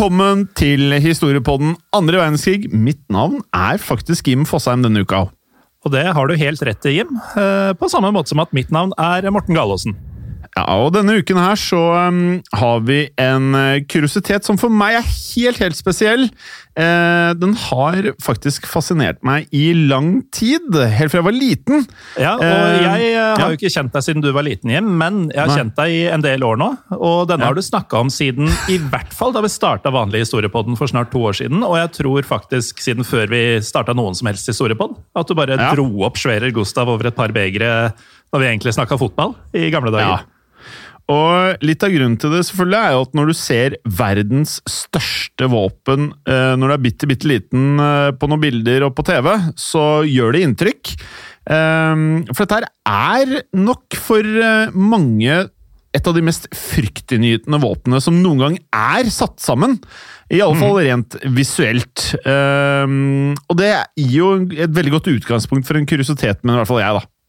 Velkommen 0.00 0.46
til 0.56 0.94
historiepodden 1.04 1.74
andre 1.92 2.22
verdenskrig. 2.22 2.70
Mitt 2.72 3.02
navn 3.12 3.42
er 3.52 3.76
faktisk 3.76 4.30
Jim 4.30 4.46
Fosheim 4.48 4.80
denne 4.80 5.02
uka. 5.04 5.26
Og 5.84 5.92
det 5.92 6.06
har 6.16 6.24
du 6.24 6.32
helt 6.40 6.62
rett 6.64 6.86
i, 6.88 6.94
Jim. 6.94 7.10
Eh, 7.36 7.74
På 7.76 7.84
samme 7.92 8.08
måte 8.08 8.32
som 8.32 8.40
at 8.40 8.54
mitt 8.56 8.72
navn 8.72 8.94
er 8.96 9.28
Morten 9.28 9.52
Galaasen. 9.52 9.98
Ja, 10.58 10.64
og 10.82 10.90
denne 10.96 11.14
uken 11.22 11.38
her 11.38 11.54
så 11.54 11.78
um, 12.10 12.40
har 12.58 12.80
vi 12.82 13.04
en 13.22 13.54
eh, 13.54 13.84
kuriositet 13.86 14.44
som 14.44 14.56
for 14.58 14.68
meg 14.74 14.96
er 14.98 15.06
helt, 15.06 15.60
helt 15.62 15.78
spesiell. 15.78 16.24
Eh, 16.74 17.30
den 17.38 17.52
har 17.68 18.08
faktisk 18.22 18.66
fascinert 18.66 19.20
meg 19.26 19.46
i 19.54 19.70
lang 19.74 20.24
tid, 20.34 20.66
helt 20.74 21.12
fra 21.12 21.20
jeg 21.20 21.26
var 21.28 21.36
liten. 21.36 21.84
Ja, 22.18 22.32
og 22.34 22.42
Eh, 22.42 22.82
jeg 22.82 23.12
eh, 23.12 23.20
har 23.20 23.38
ja. 23.44 23.48
jo 23.54 23.58
ikke 23.60 23.70
kjent 23.70 23.94
deg 23.94 24.02
siden 24.08 24.24
du 24.26 24.32
var 24.34 24.42
liten, 24.46 24.72
Jim, 24.74 24.90
men 24.98 25.20
jeg 25.30 25.38
har 25.38 25.52
Nei. 25.52 25.58
kjent 25.60 25.76
deg 25.78 25.94
i 25.94 26.02
en 26.16 26.26
del 26.26 26.42
år 26.46 26.58
nå. 26.58 26.68
Og 26.98 27.28
denne 27.30 27.46
Ja. 27.46 27.52
har 27.52 27.54
du 27.54 27.62
snakka 27.62 28.00
om 28.02 28.10
siden 28.10 28.50
i 28.68 28.80
hvert 28.90 29.14
fall 29.14 29.32
da 29.36 29.40
vi 29.46 29.52
starta 29.54 29.94
vanlig 29.94 30.24
historiepodden 30.26 30.76
for 30.76 30.90
snart 30.90 31.12
to 31.14 31.22
år 31.30 31.38
siden. 31.44 31.62
Og 31.62 31.78
jeg 31.78 31.94
tror 32.02 32.26
faktisk 32.26 32.82
siden 32.82 33.06
før 33.06 33.30
vi 33.30 33.44
starta 33.62 33.94
noen 33.94 34.18
som 34.18 34.26
helst 34.26 34.50
historiepodd. 34.50 34.98
At 35.14 35.28
du 35.30 35.34
bare 35.38 35.54
Ja. 35.56 35.70
dro 35.74 35.86
opp 36.02 36.18
Schwerer 36.18 36.50
Gustav 36.52 36.88
over 36.90 37.06
et 37.06 37.16
par 37.16 37.28
begre 37.28 37.94
da 37.94 38.38
vi 38.38 38.46
egentlig 38.50 38.74
snakka 38.74 38.98
fotball 38.98 39.34
i 39.54 39.70
gamle 39.70 39.90
dager. 39.94 40.26
Og 41.10 41.64
litt 41.66 41.82
av 41.82 41.90
grunnen 41.90 42.18
til 42.20 42.34
det 42.34 42.44
selvfølgelig 42.46 42.78
er 42.78 42.94
jo 42.94 43.04
at 43.06 43.16
når 43.18 43.30
du 43.30 43.36
ser 43.36 43.76
verdens 43.98 44.58
største 44.70 45.48
våpen 45.50 46.12
eh, 46.28 46.54
når 46.58 46.70
du 46.70 46.76
er 46.76 46.84
bitte, 46.84 47.08
bitte 47.10 47.30
liten 47.30 47.82
eh, 47.82 48.10
på 48.14 48.30
noen 48.30 48.42
bilder 48.44 48.86
og 48.86 48.94
på 48.98 49.06
TV, 49.08 49.32
så 49.58 49.86
gjør 50.06 50.36
det 50.36 50.44
inntrykk. 50.46 50.92
Ehm, 51.50 52.04
for 52.30 52.44
dette 52.44 52.60
her 52.60 52.68
er 52.86 53.48
nok 53.56 53.98
for 53.98 54.22
eh, 54.22 54.76
mange 54.76 55.40
et 55.90 56.06
av 56.06 56.14
de 56.14 56.22
mest 56.22 56.46
fryktinngytende 56.54 57.58
våpnene 57.58 57.98
som 58.02 58.20
noen 58.22 58.42
gang 58.44 58.58
er 58.70 59.08
satt 59.10 59.40
sammen. 59.42 59.80
I 60.30 60.38
alle 60.44 60.54
fall 60.60 60.76
rent 60.86 61.16
visuelt. 61.34 62.12
Ehm, 62.22 63.32
og 63.50 63.58
det 63.58 63.72
gir 63.98 64.20
jo 64.20 64.28
et 64.54 64.70
veldig 64.76 64.94
godt 65.00 65.10
utgangspunkt 65.16 65.66
for 65.66 65.80
en 65.80 65.88
kuriositet, 65.90 66.44
men 66.44 66.54
i 66.54 66.60
hvert 66.60 66.70
fall 66.70 66.84
jeg, 66.84 67.00
da. 67.00 67.19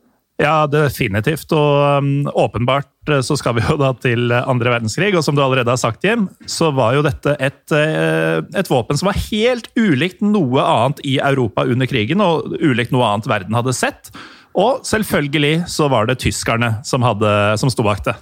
Ja, 0.42 0.66
definitivt. 0.66 1.52
Og 1.54 2.02
um, 2.02 2.26
åpenbart 2.34 3.10
eh, 3.12 3.22
så 3.26 3.38
skal 3.38 3.56
vi 3.58 3.66
jo 3.66 3.78
da 3.80 3.92
til 4.02 4.32
eh, 4.34 4.48
andre 4.50 4.74
verdenskrig. 4.74 5.14
Og 5.14 5.26
som 5.26 5.38
du 5.38 5.44
allerede 5.44 5.70
har 5.70 5.80
sagt, 5.80 6.04
Jim, 6.08 6.28
så 6.50 6.72
var 6.74 6.96
jo 6.98 7.06
dette 7.06 7.36
et, 7.38 7.62
eh, 7.78 8.42
et 8.58 8.72
våpen 8.72 8.98
som 8.98 9.12
var 9.12 9.22
helt 9.30 9.70
ulikt 9.78 10.24
noe 10.26 10.66
annet 10.66 11.04
i 11.06 11.20
Europa 11.22 11.68
under 11.70 11.90
krigen, 11.90 12.24
og 12.26 12.58
ulikt 12.58 12.94
noe 12.96 13.06
annet 13.12 13.30
verden 13.30 13.58
hadde 13.58 13.76
sett. 13.78 14.10
Og 14.58 14.82
selvfølgelig 14.88 15.68
så 15.72 15.88
var 15.92 16.10
det 16.10 16.20
tyskerne 16.24 16.74
som, 16.88 17.06
hadde, 17.06 17.32
som 17.62 17.72
sto 17.72 17.86
bak 17.86 18.02
det. 18.10 18.18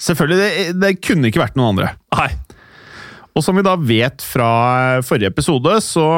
Selvfølgelig, 0.00 0.40
det, 0.42 0.78
det 0.80 0.94
kunne 1.04 1.30
ikke 1.30 1.44
vært 1.44 1.58
noen 1.60 1.76
andre. 1.76 1.94
Nei. 2.16 2.32
Og 3.36 3.44
som 3.46 3.54
vi 3.54 3.64
da 3.64 3.76
vet 3.78 4.24
fra 4.26 4.50
forrige 5.06 5.30
episode, 5.30 5.76
så 5.84 6.08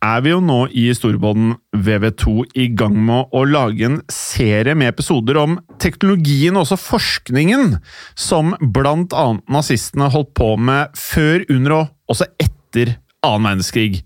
er 0.00 0.22
vi 0.24 0.32
jo 0.32 0.40
nå 0.44 0.60
i 0.72 0.86
Storbånden 0.96 1.56
VV2 1.76 2.34
i 2.58 2.68
gang 2.76 2.96
med 3.04 3.34
å 3.36 3.42
lage 3.48 3.84
en 3.86 3.98
serie 4.12 4.74
med 4.78 4.94
episoder 4.94 5.38
om 5.40 5.58
teknologien 5.82 6.56
og 6.56 6.64
også 6.64 6.80
forskningen 6.80 7.76
som 8.18 8.54
blant 8.60 9.14
annet 9.16 9.44
nazistene 9.52 10.08
holdt 10.12 10.32
på 10.38 10.54
med 10.56 10.96
før, 10.96 11.44
under 11.52 11.76
og 11.76 12.14
også 12.14 12.30
etter 12.40 12.96
annen 13.26 13.50
verdenskrig. 13.50 14.00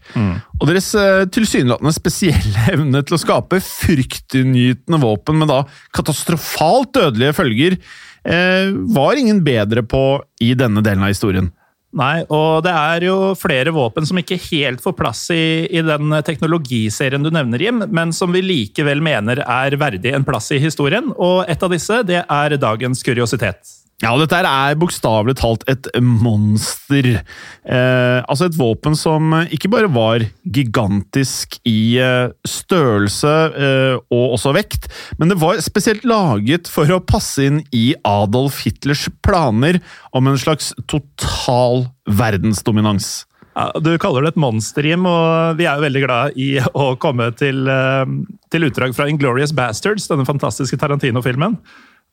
Og 0.59 0.67
deres 0.67 0.91
eh, 0.99 1.25
tilsynelatende 1.31 1.95
spesielle 1.95 2.67
evne 2.75 3.05
til 3.07 3.15
å 3.17 3.23
skape 3.23 3.63
fryktinngytende 3.63 4.99
våpen 5.03 5.39
med 5.39 5.53
da 5.53 5.63
katastrofalt 5.95 6.97
dødelige 6.99 7.37
følger, 7.39 7.79
eh, 8.27 8.73
var 8.99 9.21
ingen 9.21 9.45
bedre 9.47 9.87
på 9.87 10.05
i 10.43 10.57
denne 10.59 10.83
delen 10.83 11.07
av 11.07 11.15
historien. 11.15 11.53
Nei, 11.95 12.25
og 12.27 12.65
det 12.67 12.73
er 12.75 13.05
jo 13.07 13.17
flere 13.39 13.71
våpen 13.75 14.07
som 14.09 14.19
ikke 14.19 14.39
helt 14.49 14.83
får 14.83 14.97
plass 14.99 15.21
i, 15.31 15.69
i 15.71 15.83
den 15.87 16.11
teknologiserien 16.27 17.23
du 17.23 17.31
nevner, 17.31 17.63
Jim, 17.63 17.85
men 17.87 18.11
som 18.17 18.35
vi 18.35 18.43
likevel 18.43 19.03
mener 19.05 19.45
er 19.45 19.79
verdig 19.79 20.11
en 20.11 20.27
plass 20.27 20.51
i 20.51 20.59
historien. 20.63 21.13
Og 21.15 21.45
et 21.47 21.63
av 21.63 21.71
disse 21.71 22.03
det 22.09 22.25
er 22.25 22.59
dagens 22.59 23.07
kuriositet. 23.07 23.84
Ja, 24.03 24.11
dette 24.19 24.41
er 24.43 24.75
bokstavelig 24.77 25.37
talt 25.39 25.63
et 25.71 25.87
monster. 26.03 27.07
Eh, 27.15 28.19
altså 28.27 28.49
et 28.49 28.57
våpen 28.59 28.97
som 28.99 29.31
ikke 29.55 29.71
bare 29.71 29.91
var 29.95 30.25
gigantisk 30.43 31.61
i 31.69 31.97
eh, 32.03 32.33
størrelse 32.49 33.35
eh, 33.55 33.95
og 34.11 34.35
også 34.35 34.55
vekt, 34.57 34.91
men 35.21 35.31
det 35.31 35.39
var 35.41 35.63
spesielt 35.63 36.03
laget 36.09 36.69
for 36.71 36.91
å 36.91 37.03
passe 37.07 37.47
inn 37.47 37.63
i 37.71 37.93
Adolf 38.09 38.65
Hitlers 38.67 39.07
planer 39.25 39.79
om 40.11 40.27
en 40.27 40.43
slags 40.43 40.73
total 40.91 41.87
verdensdominans. 42.11 43.23
Ja, 43.55 43.71
du 43.79 43.93
kaller 44.03 44.27
det 44.27 44.35
et 44.35 44.43
monster, 44.43 44.83
Jim, 44.83 45.07
og 45.07 45.55
vi 45.61 45.69
er 45.71 45.79
jo 45.79 45.87
veldig 45.87 46.03
glad 46.03 46.39
i 46.43 46.51
å 46.59 46.91
komme 46.99 47.31
til, 47.39 47.63
eh, 47.71 48.05
til 48.51 48.67
utdrag 48.67 48.97
fra 48.97 49.07
Inglorious 49.07 49.55
Bastards, 49.55 50.11
denne 50.11 50.27
fantastiske 50.27 50.79
Tarantino-filmen. 50.83 51.61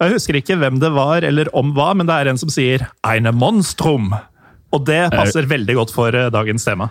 Jeg 0.01 0.15
husker 0.15 0.37
ikke 0.39 0.57
hvem 0.57 0.79
det 0.81 0.89
var, 0.95 1.21
eller 1.27 1.49
om 1.57 1.75
hva, 1.77 1.91
men 1.97 2.09
det 2.09 2.15
er 2.17 2.31
en 2.31 2.39
som 2.41 2.49
sier 2.49 2.87
'eine 3.05 3.33
monstrum'. 3.33 4.09
Og 4.71 4.85
det 4.87 5.11
passer 5.13 5.45
veldig 5.45 5.75
godt 5.77 5.93
for 5.93 6.15
eh, 6.15 6.31
dagens 6.31 6.65
tema. 6.65 6.89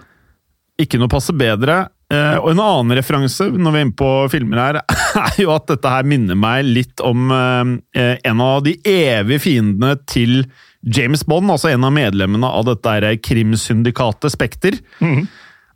Ikke 0.81 1.01
noe 1.01 1.11
passer 1.13 1.37
bedre. 1.37 1.89
Eh, 2.13 2.37
og 2.39 2.53
en 2.53 2.63
annen 2.63 2.97
referanse 2.99 3.47
når 3.51 3.73
vi 3.73 3.81
er 3.81 3.87
inne 3.87 3.99
på 3.99 4.11
filmer 4.33 4.61
her, 4.63 4.81
er 5.27 5.39
jo 5.43 5.53
at 5.55 5.69
dette 5.71 5.93
her 5.93 6.07
minner 6.09 6.39
meg 6.39 6.65
litt 6.69 7.03
om 7.07 7.31
eh, 7.35 8.17
en 8.31 8.43
av 8.45 8.65
de 8.67 8.77
evige 8.85 9.45
fiendene 9.47 9.97
til 10.11 10.45
James 10.81 11.25
Bond, 11.29 11.51
altså 11.53 11.73
en 11.73 11.85
av 11.85 11.93
medlemmene 11.93 12.47
av 12.47 12.67
dette 12.69 13.17
krimsyndikatet 13.27 14.33
Spekter. 14.33 14.79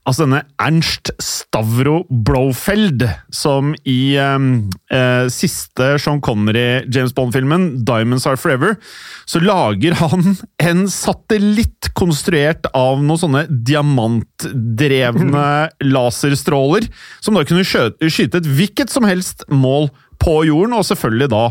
Altså 0.04 0.26
denne 0.26 0.42
Ernst 0.60 1.08
Stavro 1.22 2.02
Blofeld, 2.10 3.06
som 3.32 3.70
i 3.88 4.16
eh, 4.20 4.48
eh, 4.92 5.26
siste 5.32 5.94
Sean 6.02 6.20
Connery 6.24 6.84
James 6.92 7.14
Bond-filmen, 7.16 7.80
'Diamonds 7.80 8.26
Are 8.28 8.36
Forever', 8.36 8.76
så 9.24 9.40
lager 9.40 9.96
han 10.02 10.36
en 10.60 10.84
satellitt 10.92 11.88
konstruert 11.96 12.68
av 12.76 13.00
noen 13.00 13.22
sånne 13.22 13.46
diamantdrevne 13.48 15.46
laserstråler, 15.94 16.90
som 17.24 17.38
da 17.38 17.46
kunne 17.48 17.64
skyte 17.64 18.42
et 18.42 18.50
hvilket 18.58 18.92
som 18.92 19.08
helst 19.08 19.46
mål 19.48 19.88
på 20.20 20.42
jorden, 20.50 20.76
og 20.76 20.84
selvfølgelig 20.84 21.30
da 21.32 21.46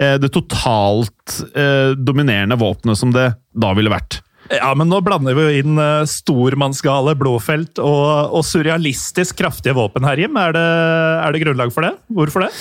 eh, 0.00 0.16
det 0.22 0.32
totalt 0.32 1.42
eh, 1.52 1.92
dominerende 1.92 2.56
våpenet 2.56 2.96
som 3.00 3.12
det 3.12 3.34
da 3.52 3.74
ville 3.76 3.92
vært. 3.92 4.22
Ja, 4.52 4.70
men 4.78 4.88
nå 4.88 5.00
blander 5.04 5.36
vi 5.36 5.44
jo 5.44 5.62
inn 5.62 5.80
eh, 5.82 6.06
stormannsgale 6.08 7.14
blåfelt 7.20 7.80
og, 7.82 8.32
og 8.38 8.46
surrealistisk 8.46 9.40
kraftige 9.42 9.76
våpen 9.76 10.06
her, 10.08 10.20
Jim. 10.20 10.38
Er 10.40 10.56
det, 10.56 10.68
er 11.26 11.34
det 11.34 11.42
grunnlag 11.44 11.74
for 11.74 11.84
det? 11.84 11.92
Hvorfor 12.16 12.46
det? 12.46 12.54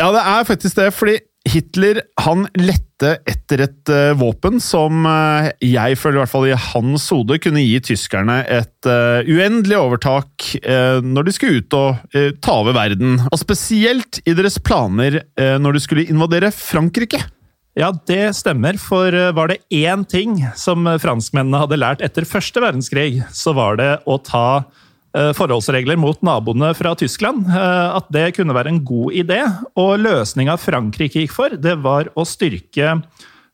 Ja, 0.00 0.08
det 0.14 0.22
er 0.22 0.48
faktisk 0.48 0.80
det, 0.80 0.88
fordi 0.96 1.18
Hitler 1.52 1.98
han 2.22 2.46
lette 2.54 3.16
etter 3.26 3.64
et 3.64 3.90
uh, 3.90 4.12
våpen 4.14 4.60
som 4.62 5.02
uh, 5.08 5.50
jeg 5.58 5.98
føler 5.98 6.20
i 6.20 6.22
hvert 6.22 6.30
fall 6.30 6.46
i 6.46 6.58
hans 6.70 7.08
hode 7.10 7.38
kunne 7.42 7.64
gi 7.64 7.80
tyskerne 7.82 8.36
et 8.46 8.86
uh, 8.86 9.26
uendelig 9.26 9.80
overtak 9.80 10.46
når 10.62 11.26
de 11.26 11.34
skulle 11.34 11.62
ut 11.62 11.74
og 11.76 12.14
ta 12.42 12.54
over 12.60 12.74
verden. 12.76 13.18
Og 13.30 13.38
spesielt 13.40 14.18
i 14.26 14.34
deres 14.36 14.58
planer 14.62 15.20
når 15.62 15.76
de 15.76 15.82
skulle 15.82 16.04
invadere 16.10 16.50
Frankrike. 16.54 17.20
Ja, 17.78 17.88
det 18.06 18.34
stemmer. 18.36 18.76
For 18.80 19.14
eh, 19.16 19.32
var 19.32 19.48
det 19.48 19.62
én 19.72 20.04
ting 20.04 20.36
som 20.60 20.84
eh, 20.86 21.00
franskmennene 21.00 21.62
hadde 21.62 21.80
lært 21.80 22.04
etter 22.04 22.28
første 22.28 22.60
verdenskrig, 22.60 23.22
så 23.32 23.54
var 23.56 23.78
det 23.80 23.90
å 24.04 24.18
ta 24.20 24.62
eh, 25.16 25.32
forholdsregler 25.36 25.96
mot 26.00 26.20
naboene 26.20 26.74
fra 26.76 26.92
Tyskland. 26.98 27.48
At 27.48 28.10
det 28.12 28.34
kunne 28.36 28.56
være 28.56 28.74
en 28.74 28.82
god 28.84 29.16
idé. 29.24 29.40
Og 29.80 29.96
løsninga 30.04 30.58
Frankrike 30.60 31.24
gikk 31.24 31.32
for, 31.36 31.56
det 31.56 31.78
var 31.80 32.12
å 32.12 32.28
styrke 32.28 32.98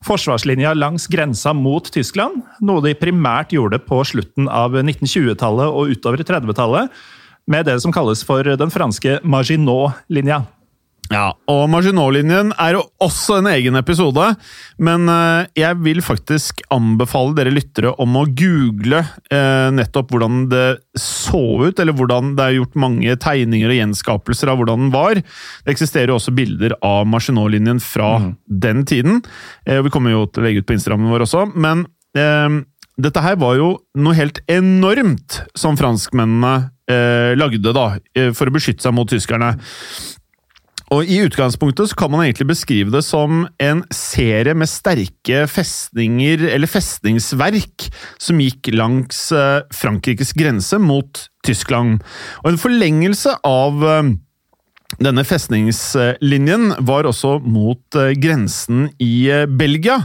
forsvarslinja 0.03 0.75
langs 0.75 1.07
grensa 1.11 1.55
mot 1.55 1.87
Tyskland. 1.91 2.43
Noe 2.63 2.83
de 2.83 2.95
primært 2.99 3.55
gjorde 3.55 3.79
på 3.87 4.03
slutten 4.07 4.51
av 4.51 4.75
1920-tallet 4.83 5.71
og 5.71 5.95
utover 5.95 6.23
30-tallet. 6.27 6.91
Med 7.49 7.65
det 7.71 7.79
som 7.81 7.95
kalles 7.95 8.21
for 8.27 8.43
den 8.43 8.71
franske 8.71 9.21
Maginot-linja. 9.23 10.43
Ja, 11.09 11.31
og 11.49 11.63
Maginot-linjen 11.73 12.51
er 12.53 12.75
jo 12.75 12.83
også 13.01 13.39
en 13.39 13.47
egen 13.49 13.77
episode, 13.79 14.27
men 14.77 15.09
eh, 15.09 15.47
jeg 15.57 15.77
vil 15.81 16.03
faktisk 16.05 16.61
anbefale 16.73 17.33
dere 17.37 17.53
lyttere 17.53 17.95
om 18.01 18.19
å 18.19 18.27
google 18.29 19.01
eh, 19.33 19.69
nettopp 19.73 20.13
hvordan 20.13 20.43
det 20.51 20.67
så 21.01 21.41
ut, 21.65 21.81
eller 21.81 21.97
hvordan 21.97 22.35
det 22.37 22.45
er 22.45 22.57
gjort 22.59 22.77
mange 22.85 23.15
tegninger 23.25 23.73
og 23.73 23.79
gjenskapelser 23.79 24.51
av 24.53 24.61
hvordan 24.61 24.85
den 24.85 24.91
var. 24.93 25.17
Det 25.65 25.73
eksisterer 25.73 26.13
jo 26.13 26.19
også 26.19 26.35
bilder 26.37 26.77
av 26.85 27.09
Maginot-linjen 27.09 27.81
fra 27.81 28.11
den 28.45 28.85
tiden. 28.85 29.23
Eh, 29.65 29.81
vi 29.81 29.93
kommer 29.93 30.13
jo 30.13 30.27
til 30.29 30.43
å 30.43 30.45
legge 30.45 30.61
ut 30.61 30.69
på 30.69 30.77
Instagrammen 30.77 31.09
vår 31.09 31.25
også, 31.25 31.47
men 31.57 31.87
eh, 32.13 32.61
dette 33.01 33.25
her 33.25 33.41
var 33.41 33.57
jo 33.57 33.71
noe 33.97 34.13
helt 34.13 34.43
enormt 34.45 35.41
som 35.57 35.73
franskmennene 35.79 36.69
eh, 36.85 37.33
lagde 37.39 37.73
da, 37.73 37.89
for 38.37 38.45
å 38.45 38.57
beskytte 38.59 38.85
seg 38.85 38.93
mot 38.93 39.09
tyskerne. 39.09 39.55
Og 40.89 41.05
I 41.05 41.19
utgangspunktet 41.27 41.91
så 41.91 41.97
kan 41.97 42.09
man 42.13 42.23
egentlig 42.25 42.47
beskrive 42.49 42.93
det 42.93 43.03
som 43.05 43.43
en 43.61 43.83
serie 43.93 44.55
med 44.57 44.69
sterke 44.69 45.43
festninger, 45.49 46.47
eller 46.49 46.69
festningsverk, 46.69 47.89
som 48.21 48.41
gikk 48.41 48.71
langs 48.73 49.27
eh, 49.35 49.61
Frankrikes 49.75 50.33
grense 50.37 50.79
mot 50.81 51.27
Tyskland. 51.45 52.01
Og 52.41 52.53
en 52.53 52.61
forlengelse 52.61 53.35
av 53.45 53.85
eh, 53.85 54.09
denne 54.97 55.25
festningslinjen 55.27 56.71
var 56.89 57.05
også 57.05 57.37
mot 57.45 57.99
eh, 57.99 58.15
grensen 58.17 58.87
i 58.97 59.29
Belgia. 59.59 59.99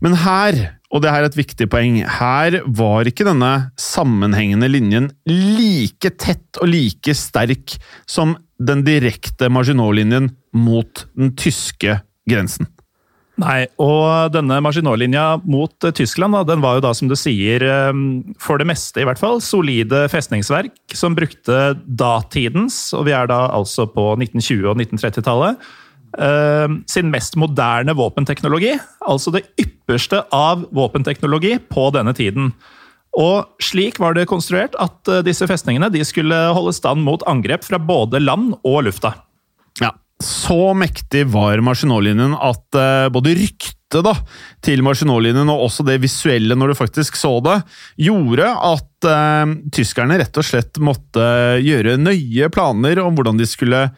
Men 0.00 0.16
her, 0.24 0.62
og 0.88 1.04
det 1.04 1.12
her 1.12 1.26
er 1.26 1.28
et 1.28 1.36
viktig 1.42 1.68
poeng, 1.72 2.00
her 2.08 2.56
var 2.64 3.10
ikke 3.10 3.28
denne 3.28 3.52
sammenhengende 3.76 4.72
linjen 4.72 5.12
like 5.28 6.14
tett 6.16 6.56
og 6.62 6.72
like 6.72 7.12
sterk 7.20 7.76
som 8.08 8.32
den 8.68 8.84
direkte 8.86 9.50
Maginot-linjen 9.52 10.30
mot 10.52 11.06
den 11.18 11.34
tyske 11.38 12.00
grensen. 12.28 12.68
Nei, 13.40 13.64
og 13.80 14.34
denne 14.34 14.58
Maginot-linja 14.62 15.38
mot 15.48 15.86
eh, 15.86 15.94
Tyskland 15.96 16.36
da, 16.36 16.42
den 16.46 16.60
var 16.62 16.76
jo 16.76 16.84
da, 16.84 16.90
som 16.94 17.08
du 17.08 17.16
sier, 17.16 17.64
eh, 17.64 18.02
for 18.42 18.60
det 18.60 18.68
meste 18.68 19.02
i 19.02 19.06
hvert 19.08 19.20
fall, 19.20 19.40
solide 19.42 20.04
festningsverk 20.12 20.94
som 20.96 21.16
brukte 21.16 21.72
datidens, 21.86 22.90
og 22.96 23.08
vi 23.08 23.16
er 23.16 23.30
da 23.32 23.46
altså 23.56 23.88
på 23.88 24.12
1920- 24.18 24.68
og 24.68 24.84
1930-tallet, 24.84 25.64
eh, 26.20 26.76
sin 26.92 27.08
mest 27.14 27.38
moderne 27.40 27.96
våpenteknologi. 27.96 28.76
Altså 29.08 29.32
det 29.34 29.46
ypperste 29.64 30.26
av 30.36 30.68
våpenteknologi 30.76 31.56
på 31.72 31.88
denne 31.96 32.12
tiden. 32.18 32.52
Og 33.20 33.60
slik 33.60 33.98
var 34.00 34.16
det 34.16 34.28
konstruert 34.30 34.76
at 34.80 35.10
eh, 35.10 35.24
disse 35.26 35.46
festningene 35.48 35.90
skulle 36.08 36.38
holde 36.56 36.72
stand 36.76 37.04
mot 37.04 37.24
angrep 37.28 37.66
fra 37.66 37.80
både 37.80 38.22
land 38.22 38.54
og 38.64 38.86
lufta. 38.88 39.12
Ja, 39.80 39.92
så 40.22 40.72
mektig 40.78 41.26
var 41.32 41.60
Maginot-linjen 41.64 42.36
at 42.38 42.78
eh, 42.78 43.08
både 43.12 43.36
ryktet 43.36 43.82
til 44.64 44.80
Maginot-linjen 44.80 45.50
og 45.52 45.66
også 45.66 45.84
det 45.84 45.98
visuelle 46.00 46.56
når 46.56 46.72
du 46.72 46.78
faktisk 46.78 47.18
så 47.20 47.34
det, 47.44 47.58
gjorde 48.00 48.48
at 48.48 49.08
eh, 49.10 49.52
tyskerne 49.76 50.16
rett 50.22 50.40
og 50.40 50.48
slett 50.48 50.80
måtte 50.80 51.26
gjøre 51.60 51.98
nøye 52.00 52.48
planer 52.54 53.02
om 53.04 53.18
hvordan 53.18 53.40
de 53.40 53.48
skulle 53.50 53.90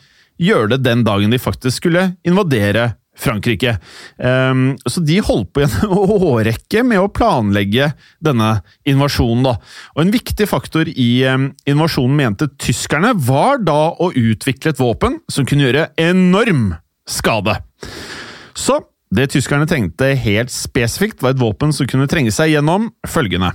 gjøre 0.43 0.73
det 0.75 0.83
den 0.83 1.07
dagen 1.07 1.31
de 1.31 1.39
faktisk 1.39 1.85
skulle 1.85 2.09
invadere 2.27 2.97
Frankrike. 3.19 3.77
Um, 4.19 4.75
så 4.87 5.03
de 5.05 5.21
holdt 5.23 5.53
på 5.55 5.63
i 5.63 5.67
en 5.67 5.99
årrekke 6.35 6.83
med 6.87 7.03
å 7.03 7.11
planlegge 7.15 7.93
denne 8.25 8.57
invasjonen. 8.89 9.47
Da. 9.47 9.57
Og 9.95 10.05
En 10.05 10.15
viktig 10.15 10.49
faktor 10.51 10.91
i 10.91 11.11
um, 11.31 11.51
invasjonen 11.71 12.17
mente 12.19 12.51
tyskerne 12.59 13.15
var 13.27 13.63
da 13.65 13.95
å 13.95 14.11
utvikle 14.11 14.75
et 14.75 14.83
våpen 14.83 15.21
som 15.31 15.47
kunne 15.49 15.69
gjøre 15.69 15.89
enorm 16.01 16.73
skade. 17.09 17.57
Så 18.55 18.81
det 19.15 19.29
tyskerne 19.31 19.69
tenkte 19.71 20.15
helt 20.19 20.51
spesifikt, 20.51 21.23
var 21.23 21.35
et 21.35 21.43
våpen 21.43 21.75
som 21.75 21.87
kunne 21.91 22.09
trenge 22.11 22.33
seg 22.35 22.55
gjennom 22.57 22.89
følgende. 23.07 23.53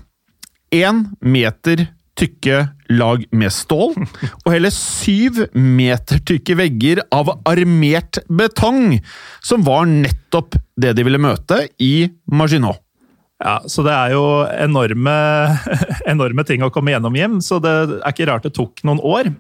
Én 0.72 1.08
meter 1.20 1.88
tykke 2.20 2.60
lag 2.92 3.24
med 3.32 3.54
stål, 3.54 3.96
og 4.44 4.52
hele 4.52 4.72
syv 4.74 5.46
meter 5.54 6.22
tykke 6.28 6.58
vegger 6.60 7.04
av 7.16 7.32
armert 7.48 8.22
betong, 8.28 8.98
som 9.46 9.66
var 9.68 9.88
nettopp 9.90 10.58
det 10.80 10.96
de 10.98 11.06
ville 11.08 11.22
møte 11.22 11.66
i 11.80 12.10
Maginot. 12.32 12.82
Ja, 13.40 13.62
så 13.72 13.86
det 13.88 13.94
er 13.96 14.14
jo 14.18 14.24
enorme, 14.52 15.14
enorme 16.14 16.44
ting 16.48 16.64
å 16.66 16.72
komme 16.76 16.92
gjennom 16.92 17.16
hjem, 17.16 17.38
så 17.44 17.62
det 17.64 17.76
er 18.02 18.10
ikke 18.12 18.28
rart 18.28 18.48
det 18.48 18.52
tok 18.58 18.84
noen 18.84 19.00
år. 19.00 19.32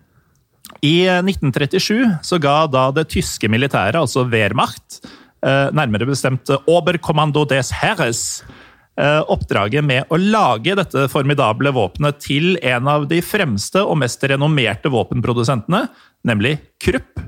I 0.85 1.09
1937 1.19 2.23
så 2.23 2.39
ga 2.39 2.61
da 2.71 2.85
det 2.95 3.09
tyske 3.11 3.49
militæret, 3.51 3.99
altså 3.99 4.23
Wehrmacht, 4.29 5.01
eh, 5.43 5.67
nærmere 5.75 6.07
bestemt 6.07 6.47
Oberkommando 6.69 7.43
des 7.49 7.73
Heeres, 7.81 8.23
eh, 8.47 8.68
oppdraget 8.99 9.85
med 9.85 10.09
å 10.11 10.17
lage 10.19 10.73
dette 10.75 11.05
formidable 11.11 11.71
våpenet 11.71 12.19
til 12.19 12.57
en 12.59 12.89
av 12.91 13.05
de 13.07 13.21
fremste 13.23 13.79
og 13.79 14.01
mest 14.01 14.25
renommerte 14.27 14.91
våpenprodusentene, 14.91 15.85
nemlig 16.27 16.57
Krupp. 16.83 17.23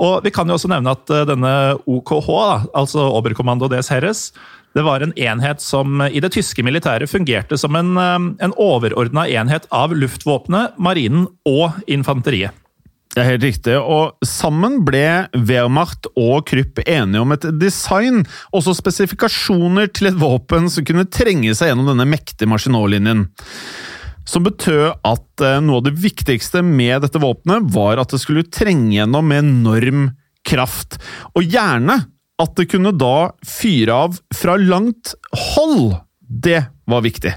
Og 0.00 0.24
Vi 0.24 0.32
kan 0.32 0.48
jo 0.48 0.56
også 0.56 0.70
nevne 0.72 0.94
at 0.96 1.12
eh, 1.12 1.26
denne 1.28 1.52
OKH, 1.88 2.30
altså 2.76 3.10
Oberkommando 3.18 3.68
des 3.70 3.90
Herres, 3.92 4.30
det 4.76 4.84
var 4.86 5.02
en 5.02 5.12
enhet 5.18 5.62
som 5.62 5.98
i 6.06 6.22
det 6.22 6.30
tyske 6.36 6.62
militæret 6.62 7.10
fungerte 7.10 7.58
som 7.58 7.76
en, 7.76 7.96
eh, 7.98 8.18
en 8.46 8.56
overordna 8.56 9.26
enhet 9.28 9.68
av 9.74 9.94
luftvåpenet, 9.96 10.78
marinen 10.78 11.28
og 11.48 11.80
infanteriet. 11.90 12.56
Det 13.10 13.18
er 13.18 13.26
helt 13.32 13.42
riktig, 13.42 13.74
og 13.74 14.22
sammen 14.22 14.84
ble 14.86 15.26
Wehrmacht 15.34 16.06
og 16.14 16.44
Krupp 16.46 16.78
enige 16.84 17.22
om 17.24 17.34
et 17.34 17.46
design, 17.58 18.22
også 18.54 18.76
spesifikasjoner 18.78 19.90
til 19.90 20.12
et 20.12 20.20
våpen 20.20 20.70
som 20.70 20.86
kunne 20.86 21.08
trenge 21.10 21.56
seg 21.58 21.72
gjennom 21.72 21.90
denne 21.90 22.06
mektige 22.06 22.46
Maginot-linjen. 22.50 23.24
Som 24.30 24.46
betød 24.46 25.00
at 25.02 25.42
eh, 25.42 25.58
noe 25.64 25.80
av 25.80 25.88
det 25.88 25.96
viktigste 25.98 26.62
med 26.62 27.02
dette 27.02 27.18
våpenet 27.18 27.66
var 27.74 27.98
at 27.98 28.14
det 28.14 28.22
skulle 28.22 28.46
trenge 28.46 28.94
gjennom 29.00 29.26
med 29.26 29.42
enorm 29.42 30.06
kraft, 30.46 31.00
og 31.34 31.42
gjerne 31.42 31.98
at 32.40 32.56
det 32.56 32.70
kunne 32.70 32.94
da 32.94 33.32
fyre 33.42 34.02
av 34.06 34.20
fra 34.38 34.54
langt 34.60 35.16
hold. 35.56 35.96
Det 36.22 36.62
var 36.86 37.02
viktig. 37.02 37.34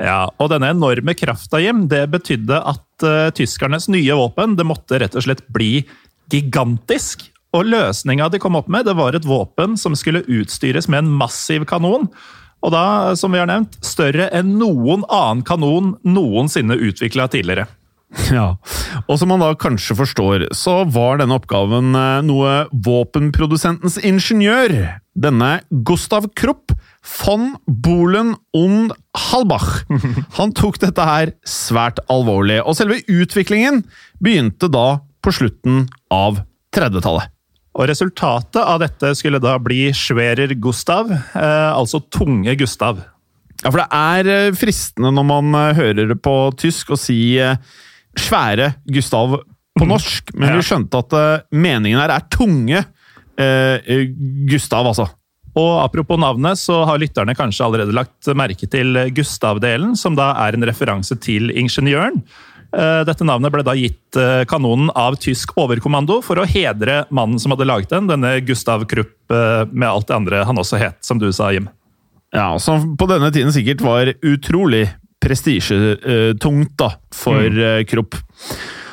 Ja, 0.00 0.30
og 0.40 0.48
denne 0.52 0.70
enorme 0.72 1.14
krafta, 1.18 1.60
Jim, 1.60 1.84
det 1.90 2.06
betydde 2.12 2.56
at 2.56 3.04
uh, 3.04 3.28
tyskernes 3.36 3.88
nye 3.92 4.16
våpen 4.16 4.56
det 4.56 4.64
måtte 4.68 5.00
rett 5.02 5.16
og 5.18 5.26
slett 5.26 5.44
bli 5.52 5.82
gigantisk. 6.32 7.26
Og 7.56 7.66
løsninga 7.66 8.28
de 8.30 8.38
kom 8.40 8.56
opp 8.56 8.70
med, 8.70 8.86
det 8.86 8.94
var 8.96 9.16
et 9.16 9.26
våpen 9.26 9.74
som 9.80 9.96
skulle 9.98 10.22
utstyres 10.30 10.88
med 10.88 11.04
en 11.04 11.10
massiv 11.20 11.66
kanon. 11.68 12.06
Og 12.60 12.72
da, 12.72 12.84
som 13.16 13.32
vi 13.32 13.40
har 13.40 13.48
nevnt, 13.50 13.76
større 13.84 14.28
enn 14.36 14.54
noen 14.60 15.04
annen 15.08 15.42
kanon 15.48 15.94
noensinne 16.06 16.76
utvikla 16.78 17.26
tidligere. 17.32 17.66
Ja, 18.30 18.56
og 19.06 19.18
som 19.20 19.30
man 19.30 19.42
da 19.42 19.52
kanskje 19.58 19.94
forstår, 20.00 20.48
så 20.56 20.80
var 20.90 21.20
denne 21.20 21.36
oppgaven 21.38 21.94
eh, 21.94 22.22
noe 22.26 22.54
våpenprodusentens 22.86 24.00
ingeniør, 24.02 24.74
denne 25.14 25.50
Gustav 25.86 26.26
Krupp 26.38 26.74
von 27.06 27.56
Bohlen 27.66 28.34
und 28.52 28.92
Halbach, 29.16 29.84
han 30.38 30.54
tok 30.56 30.78
dette 30.82 31.06
her 31.06 31.34
svært 31.48 32.00
alvorlig, 32.12 32.60
og 32.62 32.76
selve 32.78 33.00
utviklingen 33.08 33.82
begynte 34.22 34.68
da 34.72 35.00
på 35.24 35.32
slutten 35.34 35.86
av 36.12 36.42
30-tallet. 36.76 37.32
Og 37.78 37.86
resultatet 37.86 38.60
av 38.60 38.80
dette 38.82 39.12
skulle 39.18 39.38
da 39.42 39.54
bli 39.62 39.92
Schwerer 39.94 40.52
Gustav, 40.58 41.12
eh, 41.12 41.70
altså 41.70 42.02
Tunge 42.10 42.56
Gustav. 42.58 42.98
Ja, 43.60 43.70
for 43.70 43.78
det 43.78 43.86
er 43.94 44.30
eh, 44.32 44.56
fristende 44.58 45.12
når 45.14 45.26
man 45.28 45.54
eh, 45.54 45.76
hører 45.78 46.10
det 46.10 46.18
på 46.24 46.34
tysk 46.58 46.90
å 46.94 46.98
si 46.98 47.38
eh, 47.38 47.60
svære 48.18 48.72
Gustav 48.90 49.38
på 49.78 49.86
norsk, 49.86 50.34
men 50.34 50.58
vi 50.58 50.66
skjønte 50.66 51.04
at 51.04 51.16
eh, 51.16 51.44
meningen 51.54 52.00
her 52.02 52.12
er 52.16 52.26
tunge 52.32 52.82
eh, 53.38 54.08
Gustav, 54.50 54.90
altså. 54.90 55.06
Og 55.58 55.72
apropos 55.82 56.20
navnet, 56.20 56.60
så 56.60 56.84
har 56.86 57.00
lytterne 57.02 57.34
kanskje 57.34 57.64
allerede 57.66 57.94
lagt 57.96 58.28
merke 58.38 58.68
til 58.70 58.94
Gustav-delen, 59.16 59.96
som 59.98 60.14
da 60.18 60.30
er 60.46 60.54
en 60.54 60.66
referanse 60.68 61.16
til 61.18 61.50
ingeniøren. 61.50 62.20
Eh, 62.70 63.00
Dette 63.06 63.26
navnet 63.26 63.50
ble 63.50 63.64
da 63.66 63.74
gitt 63.74 64.18
eh, 64.18 64.44
kanonen 64.50 64.92
av 64.94 65.16
tysk 65.18 65.56
overkommando 65.58 66.20
for 66.22 66.38
å 66.38 66.46
hedre 66.46 67.02
mannen 67.10 67.40
som 67.42 67.54
hadde 67.54 67.66
laget 67.66 67.90
den, 67.90 68.06
denne 68.10 68.36
Gustav 68.46 68.84
Krupp, 68.90 69.16
eh, 69.34 69.64
med 69.72 69.88
alt 69.88 70.06
det 70.06 70.18
andre 70.20 70.44
han 70.46 70.60
også 70.60 70.78
het, 70.78 71.00
som 71.06 71.18
du 71.18 71.28
sa, 71.34 71.50
Jim. 71.54 71.66
Ja, 72.30 72.52
Som 72.62 72.94
på 72.94 73.08
denne 73.10 73.32
tiden 73.34 73.50
sikkert 73.50 73.82
var 73.82 74.12
utrolig 74.22 74.84
prestisjetungt 75.20 76.76
da, 76.78 76.92
for 77.12 77.42
mm. 77.50 77.88
Krupp. 77.90 78.14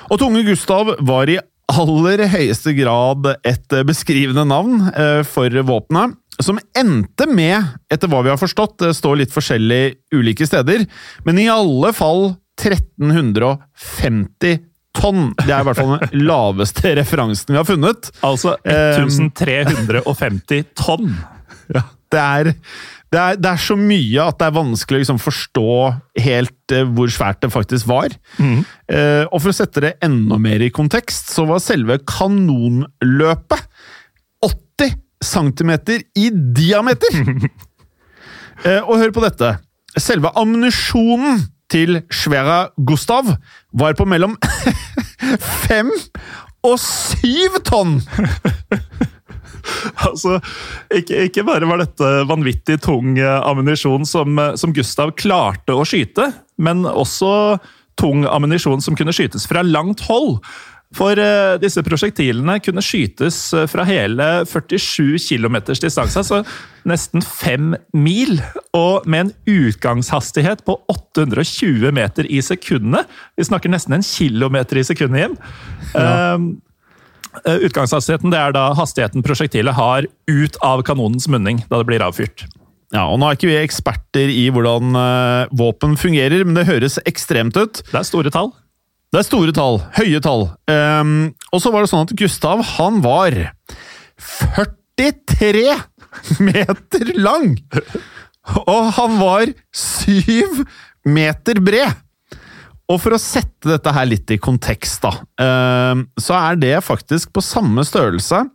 Og 0.10 0.18
Tunge 0.20 0.42
Gustav 0.48 0.96
var 1.06 1.30
i 1.30 1.38
aller 1.70 2.24
høyeste 2.32 2.74
grad 2.74 3.30
et 3.46 3.76
beskrivende 3.86 4.42
navn 4.48 4.88
for 5.28 5.54
våpenet, 5.70 6.18
som 6.44 6.60
endte 6.78 7.26
med, 7.30 7.64
etter 7.92 8.08
hva 8.12 8.22
vi 8.26 8.32
har 8.32 8.40
forstått, 8.40 8.80
det 8.84 8.94
står 8.98 9.16
litt 9.24 9.34
forskjellig 9.34 9.98
ulike 10.14 10.46
steder, 10.48 10.86
men 11.26 11.40
i 11.42 11.50
alle 11.52 11.94
fall 11.98 12.36
1350 12.58 14.60
tonn. 14.98 15.34
Det 15.44 15.54
er 15.54 15.62
i 15.62 15.66
hvert 15.68 15.78
fall 15.78 16.00
den 16.02 16.26
laveste 16.32 16.96
referansen 16.98 17.54
vi 17.54 17.60
har 17.60 17.68
funnet. 17.68 18.02
Altså 18.26 18.56
Eh, 18.66 18.98
1350 18.98 20.64
tonn! 20.78 21.12
Det 22.08 22.22
er, 22.24 22.56
det, 23.12 23.20
er, 23.20 23.36
det 23.36 23.50
er 23.50 23.60
så 23.60 23.76
mye 23.76 24.24
at 24.24 24.38
det 24.40 24.46
er 24.46 24.54
vanskelig 24.56 24.96
å 24.96 25.02
liksom 25.02 25.18
forstå 25.20 25.72
helt 26.24 26.72
eh, 26.72 26.88
hvor 26.88 27.12
svært 27.12 27.44
det 27.44 27.52
faktisk 27.52 27.84
var. 27.90 28.16
Mm. 28.40 28.64
og 29.28 29.42
for 29.44 29.52
å 29.52 29.58
sette 29.58 29.84
det 29.84 30.00
enda 30.08 30.38
mer 30.40 30.64
i 30.64 30.72
kontekst, 30.72 31.36
så 31.36 31.44
var 31.50 31.60
selve 31.60 32.00
kanonløpet 32.08 33.60
80 34.48 34.96
cm 35.24 35.74
i 36.16 36.30
diameter! 36.32 37.22
eh, 38.68 38.82
og 38.84 38.98
hør 39.00 39.14
på 39.16 39.24
dette. 39.26 39.56
Selve 39.98 40.32
ammunisjonen 40.38 41.46
til 41.72 42.02
Svera 42.14 42.68
Gustav 42.78 43.34
var 43.76 43.98
på 43.98 44.08
mellom 44.08 44.38
fem 45.68 45.92
og 46.66 46.80
syv 46.82 47.62
tonn! 47.68 48.00
Altså, 50.08 50.38
ikke, 50.96 51.26
ikke 51.28 51.44
bare 51.44 51.68
var 51.68 51.82
dette 51.82 52.10
vanvittig 52.30 52.78
tung 52.86 53.18
eh, 53.20 53.40
ammunisjon 53.50 54.08
som, 54.08 54.38
eh, 54.40 54.54
som 54.60 54.72
Gustav 54.72 55.12
klarte 55.20 55.76
å 55.76 55.84
skyte, 55.88 56.30
men 56.62 56.86
også 56.88 57.58
tung 58.00 58.24
ammunisjon 58.30 58.84
som 58.84 58.96
kunne 58.98 59.12
skytes 59.16 59.48
fra 59.50 59.64
langt 59.66 60.06
hold. 60.08 60.38
For 60.96 61.20
uh, 61.20 61.58
disse 61.60 61.82
prosjektilene 61.84 62.58
kunne 62.64 62.84
skytes 62.86 63.38
eh, 63.56 63.66
fra 63.68 63.84
hele 63.88 64.28
47 64.48 65.18
km 65.20 65.58
distanse, 65.74 66.22
altså 66.22 66.44
nesten 66.88 67.24
fem 67.26 67.74
mil, 67.92 68.38
og 68.78 69.08
med 69.10 69.26
en 69.26 69.34
utgangshastighet 69.68 70.64
på 70.68 70.78
820 70.88 71.92
meter 71.92 72.30
i 72.32 72.40
sekundet. 72.46 73.10
Vi 73.36 73.48
snakker 73.50 73.74
nesten 73.74 73.98
en 73.98 74.06
kilometer 74.06 74.80
i 74.80 74.86
sekundet, 74.88 75.26
Jim. 75.26 75.36
Ja. 75.92 76.38
Uh, 76.38 76.48
Utgangshastigheten 77.38 78.32
det 78.34 78.38
er 78.40 78.54
da 78.56 78.72
hastigheten 78.74 79.22
prosjektilet 79.22 79.76
har 79.78 80.08
ut 80.32 80.56
av 80.66 80.82
kanonens 80.88 81.28
munning 81.30 81.60
da 81.68 81.84
det 81.84 81.86
blir 81.86 82.02
avfyrt. 82.02 82.48
Ja, 82.96 83.04
og 83.12 83.20
Nå 83.20 83.28
er 83.28 83.38
ikke 83.38 83.52
vi 83.52 83.60
eksperter 83.60 84.32
i 84.32 84.48
hvordan 84.56 84.96
våpen 85.60 85.94
fungerer, 86.02 86.42
men 86.48 86.58
det 86.58 86.66
høres 86.66 86.98
ekstremt 87.06 87.60
ut. 87.60 87.84
Det 87.92 88.00
er 88.00 88.08
store 88.08 88.32
tall. 88.34 88.50
Det 89.08 89.22
er 89.22 89.28
store 89.28 89.54
tall. 89.56 89.78
Høye 89.96 90.20
tall. 90.24 90.50
Um, 90.68 91.30
og 91.56 91.62
så 91.64 91.72
var 91.72 91.84
det 91.84 91.92
sånn 91.94 92.08
at 92.08 92.16
Gustav, 92.20 92.64
han 92.76 93.00
var 93.06 93.38
43 94.20 95.78
meter 96.50 97.14
lang! 97.16 97.56
Og 98.64 98.92
han 98.96 99.16
var 99.22 99.54
7 99.76 100.66
meter 101.08 101.64
bred! 101.64 102.04
Og 102.88 103.02
for 103.04 103.16
å 103.16 103.20
sette 103.20 103.68
dette 103.68 103.92
her 103.92 104.08
litt 104.08 104.32
i 104.32 104.38
kontekst, 104.40 105.04
da, 105.04 105.12
ehm, 105.44 106.06
så 106.16 106.38
er 106.38 106.60
det 106.60 106.76
faktisk 106.86 107.34
på 107.36 107.44
samme 107.44 107.84
størrelse 107.84 108.46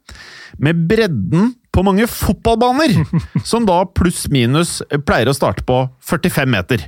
med 0.62 0.87
bredden 0.88 1.50
på 1.73 1.85
mange 1.85 2.06
fotballbaner, 2.09 2.94
som 3.50 3.68
da 3.68 3.82
pluss-minus 3.85 4.78
pleier 5.04 5.28
å 5.28 5.37
starte 5.37 5.64
på 5.68 5.82
45 6.09 6.49
meter. 6.49 6.87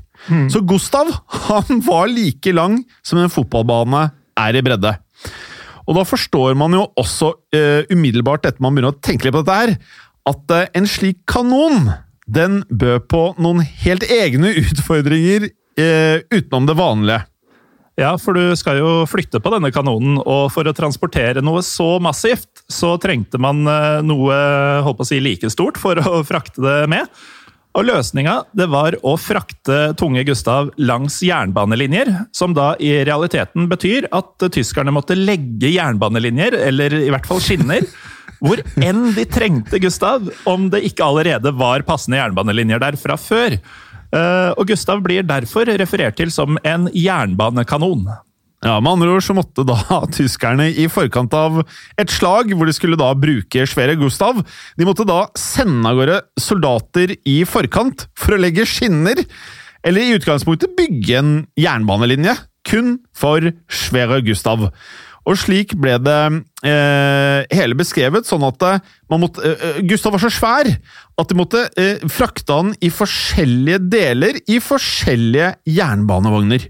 Så 0.53 0.63
Gustav 0.65 1.11
han 1.49 1.83
var 1.85 2.09
like 2.09 2.53
lang 2.55 2.79
som 3.05 3.21
en 3.21 3.33
fotballbane 3.33 4.07
er 4.41 4.57
i 4.57 4.63
bredde. 4.65 4.95
Og 5.85 5.99
da 5.99 6.05
forstår 6.09 6.57
man 6.59 6.75
jo 6.77 6.87
også 7.01 7.35
uh, 7.35 7.83
umiddelbart 7.93 8.47
etter 8.49 8.65
man 8.65 8.75
begynner 8.75 8.95
å 8.95 9.03
tenke 9.05 9.27
litt 9.27 9.37
på 9.37 9.45
dette 9.45 9.59
her, 9.61 9.75
at 10.31 10.57
uh, 10.57 10.65
en 10.77 10.89
slik 10.89 11.21
kanon 11.29 11.93
den 12.25 12.63
bød 12.73 13.05
på 13.13 13.23
noen 13.45 13.61
helt 13.85 14.07
egne 14.09 14.55
utfordringer 14.65 15.51
uh, 15.51 16.19
utenom 16.33 16.71
det 16.71 16.79
vanlige. 16.81 17.21
Ja, 18.01 18.17
for 18.19 18.35
du 18.35 18.57
skal 18.59 18.81
jo 18.81 19.05
flytte 19.07 19.39
på 19.39 19.53
denne 19.53 19.71
kanonen, 19.71 20.17
og 20.19 20.49
for 20.51 20.67
å 20.67 20.75
transportere 20.75 21.45
noe 21.47 21.61
så 21.63 22.01
massivt, 22.03 22.65
så 22.67 22.97
trengte 22.99 23.39
man 23.39 23.61
noe 24.03 24.39
holdt 24.83 24.99
på 24.99 25.05
å 25.05 25.07
si, 25.07 25.21
like 25.23 25.47
stort 25.53 25.79
for 25.79 26.01
å 26.03 26.25
frakte 26.27 26.65
det 26.65 26.75
med. 26.91 27.07
Og 27.75 27.89
løsninga 27.89 28.37
det 28.55 28.69
var 28.71 28.95
å 29.03 29.17
frakte 29.19 29.79
tunge 29.99 30.23
Gustav 30.29 30.71
langs 30.79 31.19
jernbanelinjer, 31.27 32.13
som 32.31 32.55
da 32.55 32.75
i 32.79 32.93
realiteten 33.07 33.67
betyr 33.71 34.07
at 34.15 34.47
tyskerne 34.55 34.95
måtte 34.95 35.17
legge 35.19 35.73
jernbanelinjer, 35.75 36.55
eller 36.71 36.95
i 37.01 37.11
hvert 37.11 37.27
fall 37.27 37.43
skinner, 37.43 37.83
hvor 38.45 38.63
enn 38.79 39.09
de 39.17 39.25
trengte 39.27 39.81
Gustav, 39.83 40.29
om 40.47 40.69
det 40.71 40.85
ikke 40.87 41.07
allerede 41.07 41.51
var 41.59 41.83
passende 41.89 42.21
jernbanelinjer 42.21 42.83
der 42.83 42.99
fra 43.01 43.19
før. 43.19 43.59
Eh, 44.15 44.51
Og 44.55 44.69
Gustav 44.71 45.03
blir 45.03 45.27
derfor 45.27 45.67
referert 45.67 46.19
til 46.21 46.31
som 46.31 46.59
en 46.63 46.87
jernbanekanon. 46.95 48.07
Ja, 48.65 48.79
Med 48.81 48.95
andre 48.95 49.13
ord 49.13 49.25
så 49.27 49.35
måtte 49.37 49.65
da 49.69 49.77
tyskerne 50.17 50.71
i 50.73 50.87
forkant 50.89 51.35
av 51.37 51.61
et 52.01 52.13
slag, 52.13 52.55
hvor 52.57 52.69
de 52.69 52.73
skulle 52.77 52.99
da 53.01 53.11
bruke 53.13 53.67
svære 53.69 53.99
Gustav, 54.01 54.41
de 54.79 54.89
måtte 54.89 55.05
da 55.09 55.27
sende 55.39 55.91
av 55.91 56.01
gårde 56.01 56.23
soldater 56.41 57.13
i 57.29 57.43
forkant 57.49 58.07
for 58.19 58.37
å 58.37 58.41
legge 58.41 58.65
skinner, 58.69 59.21
eller 59.85 60.01
i 60.01 60.17
utgangspunktet 60.17 60.73
bygge 60.79 61.19
en 61.21 61.35
jernbanelinje, 61.61 62.39
kun 62.65 62.97
for 63.13 63.53
svære 63.69 64.23
Gustav. 64.25 64.71
Og 65.29 65.39
slik 65.41 65.75
ble 65.81 65.99
det 66.05 66.21
eh, 66.65 67.45
hele 67.53 67.77
beskrevet, 67.77 68.25
sånn 68.29 68.45
at 68.49 68.65
eh, 68.65 68.93
måtte, 69.13 69.45
eh, 69.45 69.81
Gustav 69.89 70.17
var 70.17 70.25
så 70.25 70.33
svær 70.33 70.69
at 71.21 71.29
de 71.29 71.37
måtte 71.37 71.67
eh, 71.81 72.01
frakte 72.13 72.57
han 72.57 72.73
i 72.85 72.89
forskjellige 72.93 73.81
deler 73.93 74.41
i 74.49 74.61
forskjellige 74.65 75.55
jernbanevogner. 75.69 76.69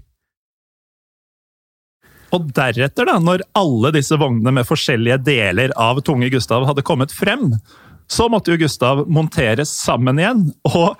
Og 2.33 2.49
deretter, 2.55 3.05
da, 3.05 3.19
når 3.21 3.41
alle 3.57 3.91
disse 3.95 4.17
vognene 4.19 4.51
med 4.57 4.67
forskjellige 4.67 5.17
deler 5.27 5.69
av 5.79 6.01
tunge 6.05 6.29
Gustav 6.33 6.65
hadde 6.67 6.83
kommet 6.85 7.11
frem, 7.13 7.43
så 8.11 8.29
måtte 8.29 8.51
jo 8.53 8.57
Gustav 8.65 8.95
monteres 9.09 9.69
sammen 9.77 10.19
igjen. 10.21 10.53
Og 10.71 10.95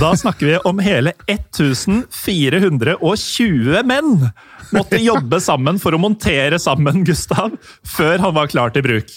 da 0.00 0.16
snakker 0.18 0.46
vi 0.48 0.56
om 0.66 0.78
hele 0.82 1.12
1420 1.30 3.82
menn 3.86 4.30
måtte 4.74 4.98
jobbe 4.98 5.38
sammen 5.40 5.78
for 5.82 5.94
å 5.94 6.02
montere 6.02 6.58
sammen 6.60 7.04
Gustav 7.06 7.50
før 7.86 8.18
han 8.24 8.34
var 8.36 8.46
klar 8.52 8.70
til 8.74 8.82
bruk. 8.86 9.08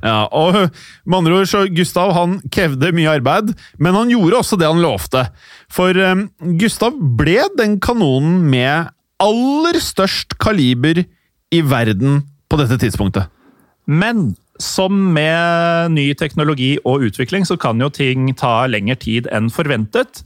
Ja, 0.00 0.24
og 0.32 0.54
med 1.04 1.18
andre 1.18 1.34
ord 1.40 1.48
så 1.50 1.66
Gustav 1.72 2.12
han 2.16 2.38
krevde 2.52 2.92
mye 2.96 3.10
arbeid, 3.18 3.46
men 3.76 3.94
han 3.96 4.10
gjorde 4.12 4.38
også 4.38 4.56
det 4.60 4.68
han 4.68 4.80
lovte. 4.80 5.26
For 5.72 5.96
um, 5.96 6.28
Gustav 6.60 6.92
ble 7.18 7.42
den 7.58 7.78
kanonen 7.84 8.40
med 8.52 8.88
aller 9.20 9.80
størst 9.82 10.38
kaliber 10.42 11.02
i 11.50 11.62
verden 11.66 12.22
på 12.50 12.58
dette 12.60 12.78
tidspunktet. 12.82 13.30
Men 13.90 14.34
som 14.60 14.92
med 15.14 15.94
ny 15.96 16.10
teknologi 16.18 16.74
og 16.84 17.06
utvikling, 17.08 17.46
så 17.48 17.56
kan 17.60 17.80
jo 17.80 17.88
ting 17.92 18.28
ta 18.38 18.66
lengre 18.68 18.98
tid 19.00 19.28
enn 19.32 19.48
forventet. 19.52 20.22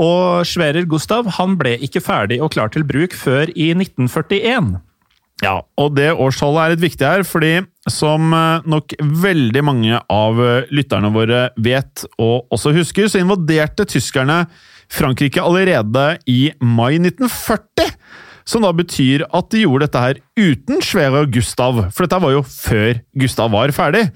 Og 0.00 0.46
Schwerer 0.48 0.86
Gustav 0.88 1.28
han 1.38 1.58
ble 1.60 1.74
ikke 1.84 2.02
ferdig 2.04 2.40
og 2.42 2.54
klar 2.54 2.72
til 2.72 2.86
bruk 2.88 3.14
før 3.16 3.50
i 3.52 3.72
1941. 3.74 4.78
Ja, 5.42 5.56
og 5.80 5.96
det 5.96 6.12
årstallet 6.12 6.62
er 6.62 6.72
litt 6.74 6.84
viktig 6.84 7.06
her, 7.08 7.24
fordi 7.26 7.56
som 7.90 8.30
eh, 8.36 8.66
nok 8.68 8.94
veldig 9.00 9.62
mange 9.66 9.98
av 10.12 10.38
eh, 10.38 10.68
lytterne 10.70 11.10
våre 11.14 11.48
vet 11.58 12.04
og 12.22 12.52
også 12.54 12.70
husker, 12.76 13.08
så 13.10 13.18
invaderte 13.18 13.88
tyskerne 13.90 14.44
Frankrike 14.92 15.42
allerede 15.42 16.20
i 16.30 16.52
mai 16.62 16.94
1940. 17.00 17.90
Som 18.48 18.64
da 18.66 18.72
betyr 18.74 19.26
at 19.30 19.50
de 19.54 19.64
gjorde 19.64 19.86
dette 19.86 20.02
her 20.02 20.22
uten 20.38 20.82
Sverre 20.84 21.24
og 21.24 21.34
Gustav, 21.34 21.84
for 21.92 22.06
dette 22.06 22.22
var 22.22 22.34
jo 22.34 22.46
før 22.46 23.02
Gustav 23.18 23.52
var 23.54 23.74
ferdig. 23.76 24.08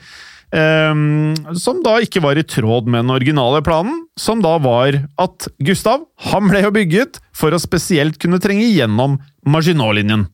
Um, 0.55 1.35
som 1.59 1.81
da 1.83 1.97
ikke 2.01 2.23
var 2.23 2.39
i 2.39 2.47
tråd 2.47 2.87
med 2.87 3.03
den 3.03 3.13
originale 3.17 3.59
planen, 3.67 4.05
som 4.17 4.41
da 4.45 4.55
var 4.63 4.95
at 5.21 5.49
Gustav 5.67 6.07
han 6.29 6.47
ble 6.47 6.63
jo 6.63 6.71
bygget 6.73 7.19
for 7.35 7.53
å 7.53 7.61
spesielt 7.61 8.17
kunne 8.23 8.39
trenge 8.41 8.69
gjennom 8.71 9.19
Maginot-linjen. 9.47 10.29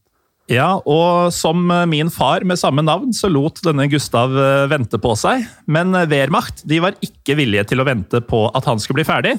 Ja, 0.53 0.75
og 0.85 1.33
som 1.33 1.65
min 1.89 2.11
far 2.13 2.45
med 2.45 2.61
samme 2.61 2.85
navn, 2.85 3.15
så 3.17 3.31
lot 3.33 3.63
denne 3.65 3.87
Gustav 3.89 4.35
eh, 4.37 4.69
vente 4.69 4.99
på 5.01 5.15
seg. 5.17 5.47
Men 5.71 5.95
Wehrmacht 6.11 6.65
de 6.69 6.81
var 6.83 6.99
ikke 7.01 7.39
villige 7.39 7.71
til 7.71 7.81
å 7.81 7.87
vente 7.89 8.21
på 8.27 8.45
at 8.53 8.69
han 8.69 8.83
skulle 8.83 9.01
bli 9.01 9.09
ferdig. 9.09 9.37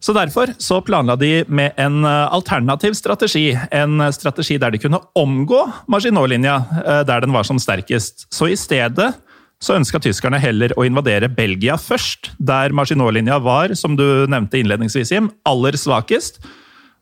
Så 0.00 0.14
derfor 0.16 0.54
så 0.58 0.80
planla 0.80 1.16
de 1.20 1.44
med 1.48 1.76
en 1.76 2.04
eh, 2.08 2.32
alternativ 2.32 2.94
strategi. 2.96 3.52
En 3.70 4.00
strategi 4.12 4.56
der 4.58 4.72
de 4.72 4.80
kunne 4.80 5.00
omgå 5.18 5.60
Maginot-linja 5.92 6.56
eh, 6.80 7.02
der 7.08 7.26
den 7.26 7.34
var 7.36 7.44
som 7.44 7.60
sterkest. 7.60 8.24
Så 8.32 8.48
i 8.48 8.56
stedet 8.56 9.12
så 9.60 9.76
ønska 9.76 10.00
tyskerne 10.00 10.40
heller 10.40 10.72
å 10.80 10.86
invadere 10.88 11.28
Belgia 11.28 11.76
først, 11.76 12.32
der 12.40 12.72
Maginot-linja 12.72 13.36
var, 13.44 13.74
som 13.76 13.92
du 13.98 14.24
nevnte 14.30 14.56
innledningsvis, 14.56 15.12
Jim, 15.12 15.28
aller 15.44 15.76
svakest. 15.76 16.40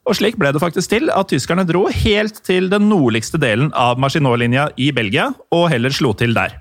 Og 0.08 0.16
slik 0.18 0.38
ble 0.40 0.50
det 0.50 0.62
faktisk 0.62 0.90
til 0.90 1.12
at 1.14 1.30
tyskerne 1.30 1.66
dro 1.68 1.84
helt 1.92 2.42
til 2.42 2.66
den 2.72 2.88
nordligste 2.90 3.38
delen 3.38 3.70
av 3.78 4.00
Maginot-linja 4.02 4.72
i 4.74 4.90
Belgia, 4.96 5.30
og 5.54 5.68
heller 5.70 5.94
slo 5.94 6.16
til 6.18 6.34
der. 6.34 6.56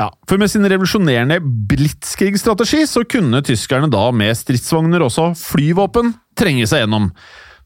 Ja, 0.00 0.06
for 0.28 0.40
med 0.40 0.48
sin 0.48 0.64
revolusjonerende 0.64 1.36
blitzkrigsstrategi 1.68 2.86
så 2.88 3.02
kunne 3.04 3.42
tyskerne 3.44 3.90
da 3.92 4.06
med 4.16 4.32
stridsvogner 4.38 5.02
også 5.04 5.34
flyvåpen 5.36 6.14
trenge 6.40 6.64
seg 6.70 6.86
gjennom. 6.86 7.10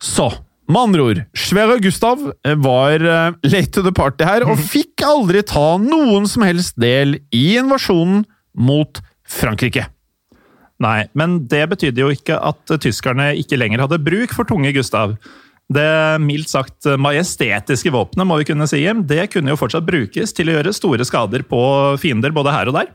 Så 0.02 0.32
med 0.66 0.80
andre 0.80 1.04
ord, 1.04 1.20
Sverre 1.38 1.76
Gustav 1.84 2.24
eh, 2.32 2.56
var 2.58 2.98
eh, 2.98 3.36
late 3.46 3.70
to 3.76 3.84
the 3.86 3.94
party 3.94 4.26
her, 4.26 4.46
og 4.48 4.58
fikk 4.74 5.04
aldri 5.06 5.44
ta 5.46 5.76
noen 5.78 6.26
som 6.30 6.42
helst 6.46 6.74
del 6.80 7.20
i 7.30 7.44
invasjonen 7.60 8.24
mot 8.54 8.98
Frankrike. 9.30 9.86
Nei, 10.82 11.04
men 11.14 11.44
det 11.46 11.62
betydde 11.70 12.02
jo 12.02 12.10
ikke 12.10 12.40
at 12.42 12.74
tyskerne 12.82 13.30
ikke 13.38 13.60
lenger 13.60 13.84
hadde 13.84 14.02
bruk 14.02 14.34
for 14.34 14.48
tunge 14.48 14.74
Gustav. 14.74 15.14
Det 15.72 16.20
mildt 16.20 16.50
sagt 16.52 16.86
majestetiske 17.00 17.92
våpenet 17.94 18.28
må 18.28 18.36
vi 18.40 18.48
kunne 18.50 18.66
si, 18.68 18.82
det 18.84 19.30
kunne 19.32 19.54
jo 19.54 19.60
fortsatt 19.60 19.86
brukes 19.86 20.34
til 20.36 20.50
å 20.50 20.58
gjøre 20.58 20.74
store 20.76 21.06
skader 21.08 21.46
på 21.48 21.62
fiender 22.02 22.34
både 22.36 22.52
her 22.52 22.68
og 22.68 22.76
der. 22.76 22.92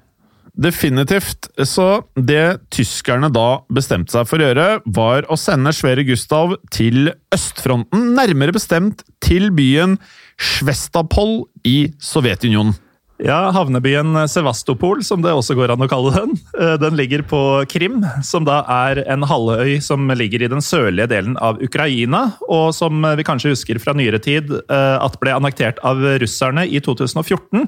Definitivt. 0.59 1.47
Så 1.65 2.03
det 2.15 2.59
tyskerne 2.73 3.29
da 3.31 3.61
bestemte 3.71 4.13
seg 4.13 4.27
for 4.27 4.41
å 4.41 4.49
gjøre, 4.49 4.67
var 4.85 5.27
å 5.31 5.37
sende 5.39 5.73
Svere 5.75 6.03
Gustav 6.07 6.57
til 6.73 7.13
østfronten, 7.33 8.11
nærmere 8.17 8.55
bestemt 8.55 9.05
til 9.23 9.49
byen 9.55 9.97
Svestapol 10.39 11.43
i 11.67 11.91
Sovjetunionen. 12.03 12.75
Ja, 13.19 13.49
havnebyen 13.51 14.15
Sevastopol, 14.31 15.01
som 15.03 15.19
det 15.19 15.33
også 15.35 15.51
går 15.57 15.73
an 15.73 15.83
å 15.83 15.89
kalle 15.91 16.13
den. 16.15 16.37
Eh, 16.55 16.77
Den 16.79 16.95
ligger 16.95 17.19
på 17.27 17.39
Krim, 17.67 17.99
som 18.23 18.45
da 18.47 18.61
er 18.63 19.01
en 19.11 19.25
halvøy 19.27 19.81
som 19.83 20.07
ligger 20.15 20.45
i 20.45 20.47
den 20.51 20.63
sørlige 20.63 21.09
delen 21.11 21.35
av 21.43 21.59
Ukraina, 21.59 22.29
og 22.47 22.71
som 22.77 23.03
vi 23.19 23.25
kanskje 23.27 23.51
husker 23.51 23.79
fra 23.83 23.91
nyere 23.97 24.21
tid 24.23 24.53
eh, 24.55 24.95
at 25.03 25.19
ble 25.19 25.35
annektert 25.35 25.81
av 25.83 25.99
russerne 26.23 26.63
i 26.63 26.79
2014. 26.79 27.67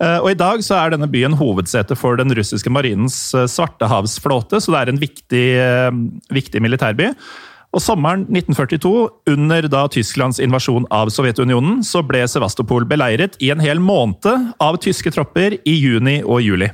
Eh, 0.00 0.18
Og 0.24 0.30
I 0.32 0.38
dag 0.40 0.64
så 0.64 0.78
er 0.80 0.96
denne 0.96 1.10
byen 1.12 1.36
hovedsete 1.36 1.92
for 1.98 2.16
den 2.16 2.32
russiske 2.32 2.72
marinens 2.72 3.34
eh, 3.36 3.44
svartehavsflåte, 3.44 4.56
så 4.56 4.72
det 4.72 4.80
er 4.80 4.94
en 4.94 5.04
viktig, 5.04 5.46
viktig 6.32 6.64
militærby. 6.64 7.12
Og 7.76 7.82
Sommeren 7.84 8.24
1942, 8.32 8.90
under 9.28 9.66
da 9.68 9.82
Tysklands 9.92 10.40
invasjon 10.40 10.86
av 10.94 11.10
Sovjetunionen, 11.12 11.82
så 11.84 12.00
ble 12.06 12.22
Sevastopol 12.30 12.86
beleiret 12.88 13.36
i 13.44 13.50
en 13.52 13.60
hel 13.60 13.80
måned 13.82 14.54
av 14.64 14.78
tyske 14.80 15.12
tropper 15.12 15.58
i 15.68 15.74
juni 15.76 16.22
og 16.24 16.40
juli. 16.46 16.70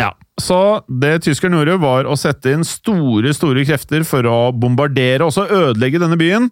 Ja, 0.00 0.14
Så 0.40 0.80
det 0.88 1.26
tyskerne 1.26 1.58
gjorde, 1.58 1.80
var 1.82 2.06
å 2.08 2.16
sette 2.16 2.54
inn 2.54 2.62
store 2.64 3.34
store 3.36 3.66
krefter 3.68 4.06
for 4.08 4.24
å 4.24 4.38
bombardere 4.56 5.26
og 5.26 5.36
ødelegge 5.36 6.00
denne 6.00 6.16
byen, 6.16 6.48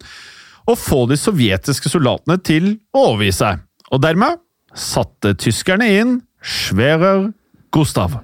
og 0.69 0.77
få 0.77 1.07
de 1.09 1.17
sovjetiske 1.17 1.89
soldatene 1.89 2.37
til 2.45 2.75
å 2.93 3.07
overgi 3.15 3.31
seg. 3.39 3.63
Og 3.89 4.03
dermed 4.03 4.37
satte 4.77 5.33
tyskerne 5.39 5.87
inn 5.89 6.19
Schwerer 6.45 7.31
Gustav. 7.73 8.19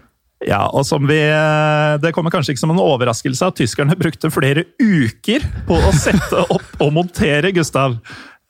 Ja, 0.45 0.67
og 0.69 0.85
som 0.85 1.07
vi, 1.09 1.17
eh, 1.17 1.97
Det 2.01 2.13
kommer 2.13 2.29
kanskje 2.33 2.53
ikke 2.53 2.61
som 2.61 2.73
en 2.73 2.81
overraskelse 2.81 3.47
at 3.49 3.57
tyskerne 3.57 3.97
brukte 3.97 4.29
flere 4.33 4.65
uker 4.79 5.41
på 5.65 5.77
å 5.79 5.91
sette 5.97 6.43
opp 6.53 6.81
og 6.81 6.93
montere 6.93 7.51
Gustav. 7.55 7.97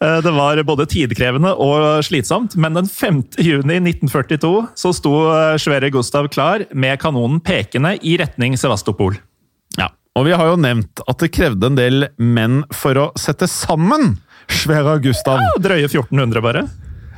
Eh, 0.04 0.20
Det 0.22 0.34
var 0.36 0.60
både 0.68 0.86
tidkrevende 0.92 1.54
og 1.56 2.04
slitsomt, 2.04 2.58
men 2.60 2.74
den 2.76 2.90
5. 2.92 3.24
juni 3.40 3.80
1942 3.80 4.68
så 4.76 4.92
sto 4.94 5.14
eh, 5.32 5.56
Sverre 5.62 5.90
Gustav 5.94 6.28
klar 6.34 6.66
med 6.74 7.00
kanonen 7.00 7.40
pekende 7.40 7.96
i 8.04 8.18
retning 8.20 8.58
Sevastopol. 8.60 9.16
Ja, 9.80 9.88
og 10.16 10.26
vi 10.28 10.36
har 10.36 10.52
jo 10.52 10.60
nevnt 10.60 11.00
at 11.08 11.24
det 11.24 11.32
krevde 11.32 11.72
en 11.72 11.80
del 11.80 12.10
menn 12.20 12.64
for 12.76 13.00
å 13.00 13.12
sette 13.16 13.48
sammen 13.48 14.18
Sverre 14.52 15.00
Gustav. 15.00 15.40
Ja, 15.40 15.62
Drøye 15.64 15.88
1400, 15.88 16.44
bare. 16.44 16.68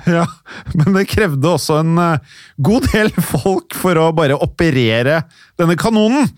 Ja, 0.17 0.25
men 0.73 0.95
det 0.95 1.07
krevde 1.11 1.49
også 1.51 1.81
en 1.81 1.97
eh, 2.01 2.35
god 2.63 2.87
del 2.93 3.11
folk 3.17 3.75
for 3.77 3.99
å 3.99 4.11
bare 4.15 4.37
operere 4.39 5.21
denne 5.59 5.77
kanonen. 5.79 6.29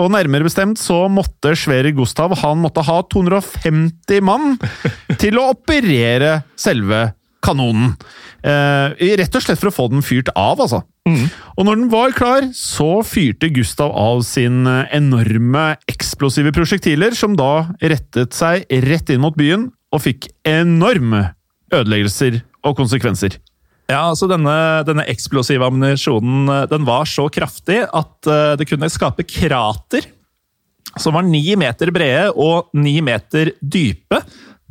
Og 0.00 0.12
nærmere 0.14 0.46
bestemt 0.46 0.80
så 0.80 1.04
måtte 1.12 1.52
Sverre 1.58 1.92
Gustav 1.96 2.32
han 2.40 2.62
måtte 2.62 2.84
ha 2.86 3.00
250 3.12 4.22
mann 4.24 4.54
til 5.22 5.40
å 5.40 5.50
operere 5.52 6.38
selve 6.56 7.10
kanonen. 7.42 7.92
Eh, 8.46 9.16
rett 9.18 9.36
og 9.36 9.44
slett 9.44 9.60
for 9.60 9.72
å 9.72 9.74
få 9.74 9.88
den 9.92 10.04
fyrt 10.06 10.30
av, 10.38 10.62
altså. 10.62 10.82
Og 11.58 11.66
når 11.66 11.80
den 11.80 11.90
var 11.90 12.14
klar, 12.14 12.46
så 12.54 13.02
fyrte 13.06 13.50
Gustav 13.54 13.90
av 13.98 14.22
sin 14.26 14.62
eh, 14.70 14.86
enorme 14.94 15.72
eksplosive 15.90 16.54
prosjektiler, 16.54 17.16
som 17.18 17.34
da 17.38 17.74
rettet 17.82 18.36
seg 18.38 18.66
rett 18.86 19.10
inn 19.10 19.22
mot 19.24 19.36
byen 19.38 19.68
og 19.92 20.04
fikk 20.06 20.30
enorme 20.48 21.32
ødeleggelser 21.74 22.40
og 22.66 22.76
konsekvenser. 22.78 23.38
Ja, 23.90 24.06
altså 24.08 24.28
denne, 24.30 24.54
denne 24.86 25.04
eksplosive 25.10 25.66
ammunisjonen 25.66 26.48
eh, 26.48 26.66
den 26.70 26.86
var 26.88 27.08
så 27.08 27.26
kraftig 27.32 27.82
at 27.84 28.30
eh, 28.30 28.54
det 28.60 28.68
kunne 28.70 28.90
skape 28.92 29.26
krater 29.28 30.06
som 31.00 31.16
var 31.16 31.24
ni 31.24 31.44
meter 31.56 31.92
brede 31.94 32.32
og 32.36 32.72
ni 32.76 32.98
meter 33.04 33.54
dype. 33.60 34.20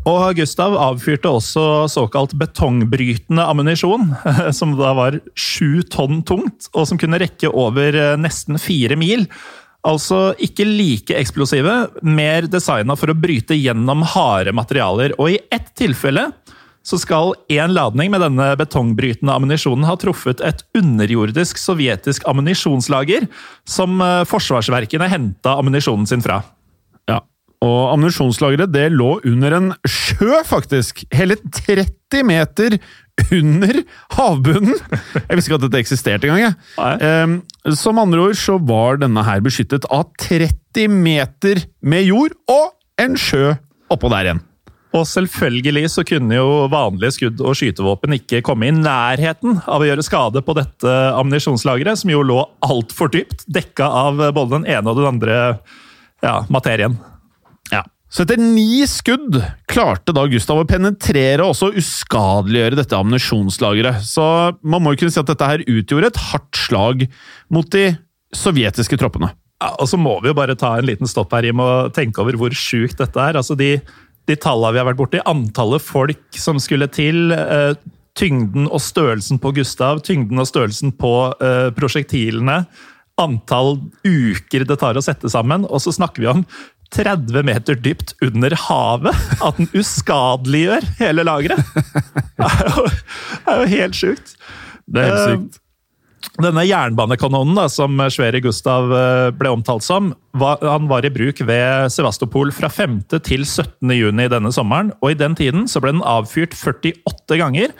Og 0.10 0.34
Gustav 0.40 0.74
avfyrte 0.82 1.30
også 1.30 1.64
såkalt 1.94 2.34
betongbrytende 2.40 3.44
ammunisjon, 3.46 4.08
som 4.58 4.74
da 4.80 4.96
var 4.98 5.20
sju 5.38 5.84
tonn 5.94 6.24
tungt, 6.26 6.72
og 6.74 6.88
som 6.90 7.00
kunne 7.02 7.22
rekke 7.22 7.52
over 7.52 7.98
eh, 7.98 8.16
nesten 8.22 8.58
fire 8.62 8.98
mil. 8.98 9.28
Altså 9.86 10.32
ikke 10.42 10.66
like 10.66 11.16
eksplosive, 11.18 11.74
mer 12.06 12.46
designa 12.50 12.94
for 12.98 13.14
å 13.14 13.18
bryte 13.18 13.58
gjennom 13.58 14.04
harde 14.14 14.54
materialer. 14.54 15.16
Og 15.18 15.36
i 15.36 15.40
ett 15.54 15.72
tilfelle 15.78 16.28
så 16.88 16.98
skal 17.02 17.36
én 17.52 17.74
ladning 17.76 18.10
med 18.14 18.24
denne 18.24 18.52
betongbrytende 18.60 19.34
ammunisjonen 19.36 19.86
ha 19.86 19.98
truffet 20.02 20.42
et 20.46 20.64
underjordisk 20.78 21.60
sovjetisk 21.62 22.26
ammunisjonslager, 22.30 23.28
som 23.70 24.02
eh, 24.02 24.24
forsvarsverkene 24.30 25.10
henta 25.12 25.58
ammunisjonen 25.62 26.10
sin 26.10 26.26
fra. 26.26 26.42
Ja, 27.10 27.22
og 27.62 27.94
ammunisjonslageret 27.94 28.74
det 28.74 28.88
lå 28.96 29.20
under 29.30 29.58
en 29.60 29.70
sjø, 29.86 30.42
faktisk! 30.50 31.04
Hele 31.14 31.38
30 31.46 32.26
meter 32.26 32.80
under 33.30 33.84
havbunnen! 34.18 34.78
Jeg 35.28 35.38
visste 35.38 35.52
ikke 35.52 35.60
at 35.60 35.66
dette 35.68 35.82
eksisterte 35.84 36.30
engang. 36.30 36.58
jeg. 36.78 37.02
Ehm, 37.06 37.42
som 37.78 38.02
andre 38.02 38.26
ord 38.26 38.40
så 38.42 38.58
var 38.58 38.98
denne 39.04 39.26
her 39.28 39.44
beskyttet 39.46 39.86
av 39.94 40.10
30 40.26 40.90
meter 40.90 41.62
med 41.86 42.10
jord 42.10 42.34
og 42.50 42.74
en 43.02 43.20
sjø 43.20 43.52
oppå 43.92 44.10
der 44.14 44.32
igjen. 44.32 44.48
Og 44.92 45.06
selvfølgelig 45.08 45.86
så 45.94 46.04
kunne 46.08 46.36
jo 46.36 46.66
vanlige 46.72 47.14
skudd 47.16 47.42
og 47.46 47.56
skytevåpen 47.56 48.18
ikke 48.18 48.42
komme 48.44 48.68
i 48.68 48.74
nærheten 48.76 49.62
av 49.64 49.84
å 49.84 49.88
gjøre 49.88 50.04
skade 50.04 50.44
på 50.44 50.56
dette 50.58 50.96
ammunisjonslageret, 51.16 52.02
som 52.02 52.12
jo 52.12 52.26
lå 52.28 52.42
altfor 52.68 53.14
dypt, 53.14 53.46
dekka 53.48 53.88
av 53.88 54.20
både 54.36 54.58
den 54.58 54.68
ene 54.68 54.92
og 54.92 55.00
den 55.00 55.08
andre 55.14 55.38
ja, 56.20 56.42
materien. 56.52 57.00
Ja. 57.72 57.86
Så 58.12 58.26
etter 58.26 58.40
ni 58.42 58.84
skudd 58.92 59.40
klarte 59.72 60.12
da 60.16 60.26
Gustav 60.28 60.60
å 60.60 60.68
penetrere 60.68 61.46
og 61.46 61.54
også 61.54 61.72
uskadeliggjøre 61.80 62.82
dette 62.82 62.98
ammunisjonslageret. 63.00 64.04
Så 64.04 64.26
man 64.60 64.84
må 64.84 64.92
jo 64.92 65.06
kunne 65.06 65.16
si 65.16 65.22
at 65.24 65.32
dette 65.32 65.52
her 65.54 65.64
utgjorde 65.64 66.12
et 66.12 66.24
hardt 66.34 66.66
slag 66.68 67.08
mot 67.48 67.72
de 67.72 67.94
sovjetiske 68.36 69.00
troppene. 69.00 69.32
Ja, 69.62 69.76
og 69.78 69.88
så 69.88 69.96
må 70.02 70.18
vi 70.20 70.32
jo 70.32 70.36
bare 70.36 70.58
ta 70.58 70.74
en 70.76 70.88
liten 70.90 71.08
stopp 71.08 71.32
her, 71.36 71.46
Jim, 71.48 71.62
og 71.64 71.94
tenke 71.96 72.24
over 72.24 72.36
hvor 72.40 72.56
sjukt 72.58 73.00
dette 73.00 73.24
er. 73.24 73.38
Altså 73.40 73.56
de, 73.56 73.76
de 74.32 74.40
tallene 74.40 74.74
vi 74.76 74.82
har 74.82 74.90
vært 74.90 75.02
borti, 75.02 75.22
antallet 75.30 75.84
folk 75.84 76.40
som 76.40 76.60
skulle 76.64 76.88
til, 76.92 77.34
eh, 77.36 77.76
tyngden 78.18 78.68
og 78.68 78.82
størrelsen 78.84 79.40
på 79.42 79.54
Gustav, 79.56 80.02
tyngden 80.08 80.40
og 80.42 80.50
størrelsen 80.50 80.92
på 81.00 81.14
eh, 81.40 81.70
prosjektilene, 81.78 82.64
antall 83.22 83.78
uker 84.08 84.66
det 84.68 84.80
tar 84.82 84.98
å 84.98 85.04
sette 85.06 85.30
sammen, 85.32 85.68
og 85.70 85.84
så 85.84 85.94
snakker 85.96 86.24
vi 86.24 86.30
om 86.32 86.46
30 86.92 87.46
meter 87.48 87.78
dypt 87.80 88.16
under 88.26 88.56
havet! 88.68 89.16
At 89.40 89.60
den 89.60 89.70
uskadeliggjør 89.78 90.88
hele 91.00 91.24
lageret! 91.28 91.62
Det 92.42 93.52
er 93.52 93.60
jo, 93.62 93.68
helt 93.72 93.98
sjukt. 93.98 94.34
Det 94.92 95.02
er 95.02 95.12
helt 95.12 95.20
Eh, 95.22 95.36
sykt. 95.36 95.60
Denne 96.42 96.64
jernbanekanonen 96.64 97.58
da, 97.58 97.66
som 97.72 97.98
Sverre 98.14 98.40
Gustav 98.44 98.92
eh, 98.96 99.30
ble 99.36 99.52
omtalt 99.52 99.86
som, 99.86 100.12
var, 100.38 100.62
han 100.64 100.88
var 100.90 101.06
i 101.06 101.12
bruk 101.14 101.42
ved 101.48 101.92
Sevastopol 101.94 102.54
fra 102.56 102.70
5. 102.72 103.02
til 103.20 103.44
17. 103.46 103.92
juni 103.98 104.30
denne 104.32 104.54
sommeren. 104.56 104.94
og 105.02 105.12
I 105.12 105.20
den 105.20 105.36
tiden 105.38 105.68
så 105.68 105.82
ble 105.84 105.96
den 105.96 106.06
avfyrt 106.08 106.56
48 106.58 107.40
ganger, 107.42 107.76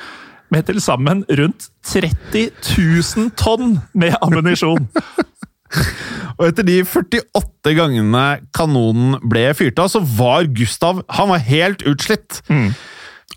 med 0.52 0.68
til 0.68 0.82
sammen 0.84 1.24
rundt 1.32 1.70
30 1.88 2.50
000 2.76 3.32
tonn 3.40 3.78
med 3.96 4.18
ammunisjon. 4.20 4.90
Og 6.42 6.48
etter 6.50 6.66
de 6.68 6.82
48 6.84 7.76
gangene 7.78 8.24
kanonen 8.56 9.16
ble 9.24 9.46
fyrt 9.56 9.80
av, 9.80 9.92
så 9.94 10.02
var 10.04 10.50
Gustav 10.52 11.04
han 11.08 11.32
var 11.32 11.44
helt 11.48 11.86
utslitt. 11.88 12.42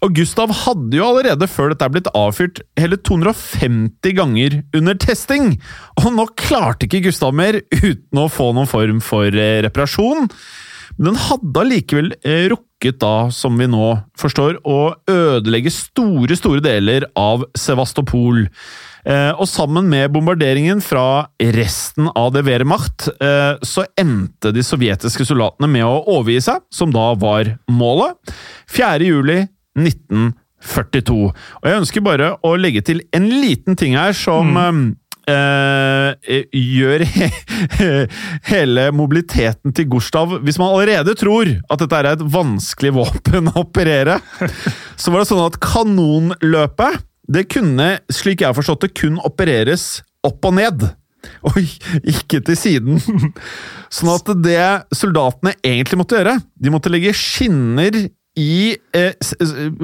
Og 0.03 0.13
Gustav 0.19 0.53
hadde 0.65 0.99
jo 0.99 1.07
allerede 1.07 1.49
før 1.49 1.73
dette 1.73 1.89
blitt 1.93 2.11
avfyrt 2.17 2.61
hele 2.81 2.99
250 2.99 4.17
ganger 4.19 4.59
under 4.77 4.99
testing. 5.01 5.55
Og 6.03 6.11
nå 6.17 6.27
klarte 6.41 6.89
ikke 6.89 7.07
Gustav 7.07 7.35
mer 7.37 7.63
uten 7.73 8.21
å 8.21 8.29
få 8.33 8.51
noen 8.57 8.71
form 8.71 9.01
for 9.05 9.29
eh, 9.31 9.61
reparasjon. 9.65 10.29
Men 10.97 11.11
den 11.13 11.21
hadde 11.27 11.63
allikevel 11.65 12.13
eh, 12.23 12.47
rukket 12.53 13.01
da, 13.03 13.31
som 13.35 13.57
vi 13.59 13.67
nå 13.71 13.95
forstår, 14.21 14.61
å 14.69 14.95
ødelegge 15.11 15.73
store, 15.73 16.37
store 16.39 16.63
deler 16.65 17.09
av 17.19 17.47
Sevastopol. 17.59 18.45
Eh, 19.05 19.33
og 19.37 19.49
sammen 19.51 19.89
med 19.91 20.13
bombarderingen 20.15 20.81
fra 20.85 21.27
resten 21.57 22.09
av 22.17 22.31
det 22.37 22.45
Wehrmacht, 22.47 23.09
eh, 23.21 23.57
så 23.65 23.85
endte 24.01 24.53
de 24.55 24.65
sovjetiske 24.65 25.27
soldatene 25.29 25.69
med 25.71 25.85
å 25.89 26.05
overgi 26.19 26.41
seg, 26.47 26.63
som 26.73 26.95
da 26.95 27.11
var 27.19 27.57
målet. 27.69 28.37
4. 28.73 29.05
juli 29.05 29.43
1942. 29.79 31.31
Og 31.31 31.69
jeg 31.69 31.81
ønsker 31.83 32.05
bare 32.05 32.35
å 32.45 32.55
legge 32.61 32.85
til 32.87 33.03
en 33.15 33.29
liten 33.31 33.79
ting 33.79 33.97
her 33.99 34.17
som 34.17 34.57
eh, 35.29 36.37
gjør 36.53 37.05
he 37.15 37.31
hele 38.51 38.89
mobiliteten 38.97 39.73
til 39.77 39.89
Gustav 39.95 40.37
Hvis 40.45 40.59
man 40.61 40.75
allerede 40.75 41.15
tror 41.19 41.49
at 41.49 41.81
dette 41.81 42.01
er 42.01 42.11
et 42.13 42.27
vanskelig 42.35 42.95
våpen 42.99 43.51
å 43.53 43.65
operere, 43.65 44.19
så 45.01 45.13
var 45.13 45.23
det 45.23 45.31
sånn 45.33 45.47
at 45.47 45.61
kanonløpet 45.65 47.03
det 47.25 47.47
kunne, 47.49 47.95
slik 48.13 48.43
jeg 48.43 48.51
har 48.51 48.57
forstått 48.57 48.85
det, 48.85 48.93
kun 48.99 49.17
opereres 49.25 50.03
opp 50.25 50.45
og 50.45 50.59
ned. 50.59 50.85
Og 51.49 51.57
ikke 52.13 52.43
til 52.45 52.59
siden. 52.59 53.01
Sånn 53.95 54.11
at 54.13 54.29
det 54.45 54.67
soldatene 54.93 55.55
egentlig 55.65 56.01
måtte 56.01 56.19
gjøre, 56.19 56.37
de 56.37 56.73
måtte 56.73 56.93
legge 56.93 57.15
skinner 57.17 57.97
i 58.41 58.75
eh, 58.97 59.15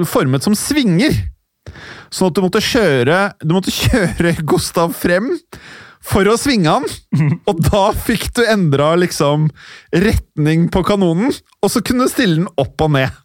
formet 0.07 0.43
som 0.45 0.55
svinger. 0.57 1.15
Sånn 2.11 2.31
at 2.31 2.35
du 2.35 2.41
måtte 2.43 2.59
kjøre 2.63 3.17
Du 3.45 3.53
måtte 3.53 3.71
kjøre 3.83 4.33
Gustav 4.43 4.95
frem 4.97 5.29
for 6.01 6.25
å 6.25 6.33
svinge 6.39 6.71
han, 6.73 6.87
og 7.49 7.59
da 7.61 7.83
fikk 7.93 8.31
du 8.33 8.41
endra 8.49 8.95
liksom 8.97 9.51
retning 9.93 10.63
på 10.73 10.81
kanonen, 10.87 11.29
og 11.61 11.69
så 11.69 11.83
kunne 11.85 12.07
du 12.07 12.09
stille 12.09 12.39
den 12.39 12.47
opp 12.57 12.81
og 12.81 12.95
ned. 12.95 13.19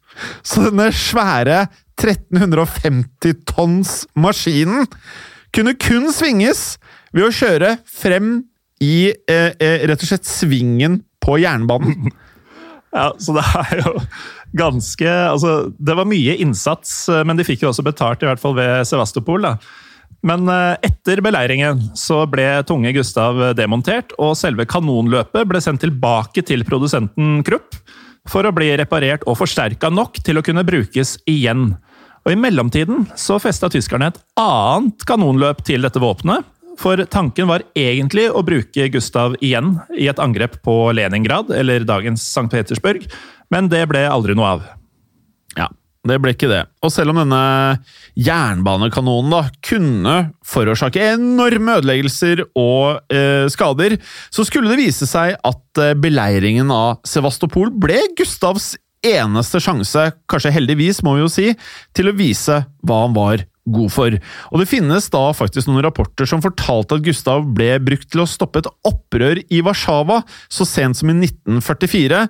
Så 0.45 0.67
denne 0.67 0.91
svære 0.93 1.63
1350 1.97 3.41
tonns 3.49 3.95
maskinen 4.13 4.85
kunne 5.57 5.73
kun 5.81 6.11
svinges 6.13 6.77
ved 7.17 7.25
å 7.25 7.33
kjøre 7.33 7.79
frem 7.89 8.43
i 8.85 9.09
eh, 9.09 9.57
eh, 9.57 9.87
rett 9.89 10.03
og 10.05 10.11
slett 10.11 10.29
svingen 10.29 11.01
på 11.25 11.41
jernbanen. 11.43 12.11
Ja, 12.97 13.11
så 13.21 13.35
det 13.37 13.43
er 13.45 13.81
jo 13.83 13.91
ganske 14.57 15.11
Altså, 15.31 15.73
det 15.79 15.97
var 15.99 16.09
mye 16.09 16.37
innsats, 16.43 17.07
men 17.27 17.39
de 17.39 17.47
fikk 17.47 17.65
jo 17.65 17.73
også 17.73 17.85
betalt, 17.87 18.25
i 18.25 18.31
hvert 18.31 18.43
fall 18.43 18.57
ved 18.59 18.87
Sevastopol. 18.89 19.45
da. 19.45 19.57
Men 20.27 20.49
eh, 20.51 20.75
etter 20.89 21.21
beleiringen 21.23 21.85
så 21.99 22.23
ble 22.31 22.47
Tunge 22.67 22.93
Gustav 22.97 23.39
demontert, 23.59 24.15
og 24.19 24.37
selve 24.39 24.67
kanonløpet 24.69 25.47
ble 25.49 25.63
sendt 25.63 25.85
tilbake 25.85 26.45
til 26.47 26.65
produsenten 26.67 27.43
Krupp 27.47 27.79
for 28.27 28.47
å 28.47 28.55
bli 28.55 28.73
reparert 28.79 29.27
og 29.31 29.39
forsterka 29.39 29.91
nok 29.93 30.19
til 30.27 30.41
å 30.41 30.45
kunne 30.47 30.67
brukes 30.67 31.17
igjen. 31.31 31.75
Og 32.27 32.35
I 32.35 32.41
mellomtiden 32.43 33.07
så 33.19 33.39
festa 33.39 33.71
tyskerne 33.71 34.11
et 34.11 34.19
annet 34.41 35.05
kanonløp 35.07 35.63
til 35.67 35.87
dette 35.87 36.03
våpenet. 36.03 36.43
For 36.81 37.01
tanken 37.09 37.49
var 37.49 37.65
egentlig 37.77 38.29
å 38.31 38.45
bruke 38.47 38.91
Gustav 38.93 39.37
igjen 39.45 39.79
i 39.97 40.11
et 40.11 40.21
angrep 40.23 40.61
på 40.67 40.77
Leningrad, 40.97 41.51
eller 41.55 41.87
dagens 41.89 42.25
St. 42.25 42.49
Petersburg, 42.53 43.07
men 43.53 43.71
det 43.73 43.87
ble 43.91 44.05
aldri 44.11 44.37
noe 44.37 44.57
av. 44.57 44.67
Ja, 45.57 45.71
det 46.07 46.19
ble 46.23 46.35
ikke 46.37 46.51
det. 46.51 46.63
Og 46.85 46.93
selv 46.95 47.15
om 47.15 47.21
denne 47.23 47.43
jernbanekanonen 48.19 49.33
da 49.33 49.43
kunne 49.65 50.17
forårsake 50.47 51.03
enorme 51.17 51.79
ødeleggelser 51.81 52.45
og 52.53 53.13
eh, 53.13 53.47
skader, 53.53 53.97
så 54.31 54.47
skulle 54.47 54.73
det 54.73 54.83
vise 54.85 55.09
seg 55.09 55.37
at 55.41 55.83
eh, 55.83 55.97
beleiringen 55.99 56.73
av 56.75 57.01
Sevastopol 57.09 57.73
ble 57.73 58.03
Gustavs 58.19 58.75
eneste 59.07 59.61
sjanse, 59.63 60.09
kanskje 60.31 60.55
heldigvis 60.55 61.03
må 61.07 61.17
vi 61.17 61.25
jo 61.25 61.31
si, 61.31 61.51
til 61.95 62.11
å 62.11 62.17
vise 62.17 62.65
hva 62.87 63.05
han 63.05 63.15
var 63.17 63.45
god 63.67 63.93
for. 63.93 64.17
Og 64.53 64.63
det 64.63 64.69
finnes 64.71 65.11
da 65.13 65.25
faktisk 65.37 65.71
noen 65.71 65.85
rapporter 65.87 66.29
som 66.29 66.45
fortalte 66.45 66.99
at 66.99 67.05
Gustav 67.07 67.45
ble 67.57 67.75
brukt 67.83 68.09
til 68.13 68.23
å 68.23 68.31
stoppe 68.31 68.63
et 68.63 68.71
opprør 68.87 69.43
i 69.51 69.63
Warszawa 69.67 70.23
så 70.49 70.69
sent 70.69 71.01
som 71.01 71.13
i 71.13 71.19
1944. 71.19 72.25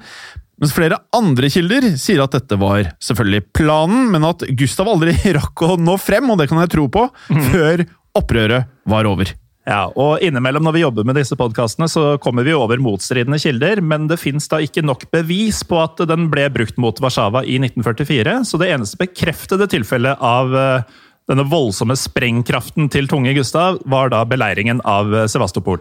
Mens 0.57 0.72
flere 0.72 0.99
andre 1.16 1.51
kilder 1.53 1.90
sier 2.01 2.22
at 2.25 2.33
dette 2.33 2.57
var 2.61 2.94
selvfølgelig 3.05 3.44
planen, 3.57 4.07
men 4.14 4.25
at 4.25 4.46
Gustav 4.57 4.88
aldri 4.88 5.12
rakk 5.37 5.66
å 5.66 5.75
nå 5.77 5.99
frem, 6.01 6.31
og 6.33 6.40
det 6.40 6.49
kan 6.51 6.62
jeg 6.64 6.72
tro 6.72 6.87
på, 6.92 7.09
før 7.53 7.85
opprøret 8.16 8.72
var 8.88 9.09
over. 9.09 9.35
Ja, 9.66 9.88
og 9.99 10.22
Innimellom 10.22 10.62
når 10.62 10.77
vi 10.77 10.83
jobber 10.85 11.07
med 11.09 11.16
disse 11.18 11.35
podkastene, 11.37 11.88
så 11.90 12.14
kommer 12.22 12.46
vi 12.46 12.55
over 12.55 12.79
motstridende 12.79 13.38
kilder, 13.42 13.81
men 13.83 14.07
det 14.07 14.20
fins 14.22 14.46
da 14.49 14.61
ikke 14.62 14.85
nok 14.87 15.09
bevis 15.11 15.64
på 15.66 15.81
at 15.83 16.05
den 16.07 16.29
ble 16.31 16.44
brukt 16.55 16.79
mot 16.79 17.01
Warszawa 17.03 17.42
i 17.42 17.59
1944, 17.59 18.37
så 18.46 18.61
det 18.62 18.70
eneste 18.70 19.01
bekreftede 19.01 19.66
tilfellet 19.75 20.22
av 20.22 20.55
eh, 20.55 20.94
denne 21.31 21.47
voldsomme 21.51 21.97
sprengkraften 21.99 22.91
til 22.93 23.09
tunge 23.11 23.35
Gustav 23.37 23.81
var 23.91 24.12
da 24.15 24.23
beleiringen 24.29 24.83
av 24.87 25.12
eh, 25.15 25.29
Sevastopol. 25.31 25.81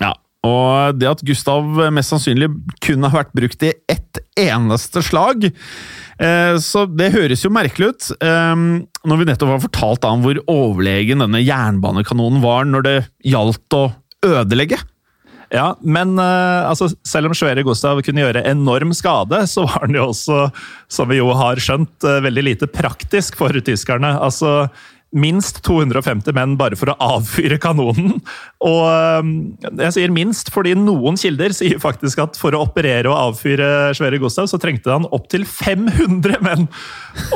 Ja, 0.00 0.14
og 0.42 0.98
det 0.98 1.10
at 1.10 1.24
Gustav 1.26 1.66
mest 1.94 2.10
sannsynlig 2.10 2.48
kun 2.82 3.04
har 3.06 3.14
vært 3.14 3.34
brukt 3.36 3.62
i 3.62 3.74
ett 3.90 4.18
eneste 4.38 5.02
slag, 5.04 5.44
eh, 5.46 6.54
så 6.58 6.86
det 6.90 7.12
høres 7.14 7.44
jo 7.44 7.52
merkelig 7.54 7.92
ut. 7.92 8.08
eh, 8.18 8.54
Når 9.04 9.20
vi 9.20 9.28
nettopp 9.28 9.54
har 9.54 9.66
fortalt 9.66 10.08
om 10.08 10.24
hvor 10.24 10.40
overlegen 10.50 11.22
denne 11.22 11.44
jernbanekanonen 11.44 12.42
var 12.42 12.66
når 12.66 12.88
det 12.88 12.96
gjaldt 13.28 13.78
å 13.78 13.84
ødelegge. 14.22 14.78
Ja, 15.52 15.74
men 15.84 16.16
uh, 16.16 16.64
altså, 16.70 16.88
selv 17.04 17.28
om 17.28 17.36
Sverre 17.36 17.64
Gustav 17.66 18.00
kunne 18.06 18.24
gjøre 18.24 18.46
enorm 18.48 18.94
skade, 18.96 19.42
så 19.50 19.66
var 19.66 19.84
han 19.84 19.98
jo 19.98 20.08
også, 20.08 20.46
som 20.88 21.12
vi 21.12 21.20
jo 21.20 21.28
har 21.36 21.60
skjønt, 21.60 21.94
uh, 22.08 22.22
veldig 22.24 22.46
lite 22.46 22.70
praktisk 22.72 23.36
for 23.36 23.60
tyskerne. 23.60 24.14
Altså, 24.24 24.70
minst 25.12 25.60
250 25.66 26.32
menn 26.36 26.56
bare 26.56 26.76
for 26.78 26.92
å 26.92 26.96
avfyre 27.04 27.58
kanonen. 27.60 28.16
Og 28.64 28.80
eh, 28.88 29.30
jeg 29.84 29.94
sier 29.98 30.14
minst 30.14 30.48
fordi 30.54 30.72
noen 30.78 31.18
kilder 31.20 31.52
sier 31.56 31.80
faktisk 31.82 32.22
at 32.24 32.38
for 32.40 32.56
å 32.56 32.62
operere 32.64 33.10
og 33.12 33.34
avfyre 33.34 33.92
Sverre 33.98 34.20
Gustav, 34.22 34.48
så 34.48 34.60
trengte 34.62 34.92
han 34.92 35.04
opptil 35.12 35.44
500 35.44 36.40
menn! 36.44 36.64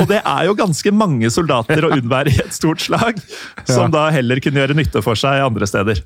Og 0.00 0.08
det 0.08 0.22
er 0.22 0.48
jo 0.48 0.56
ganske 0.56 0.92
mange 0.96 1.28
soldater 1.32 1.84
å 1.84 1.92
unnvære 1.98 2.32
i 2.32 2.44
et 2.46 2.56
stort 2.56 2.80
slag, 2.80 3.20
som 3.68 3.92
da 3.92 4.08
heller 4.14 4.40
kunne 4.40 4.62
gjøre 4.62 4.78
nytte 4.78 5.04
for 5.04 5.18
seg 5.20 5.44
andre 5.44 5.68
steder. 5.68 6.00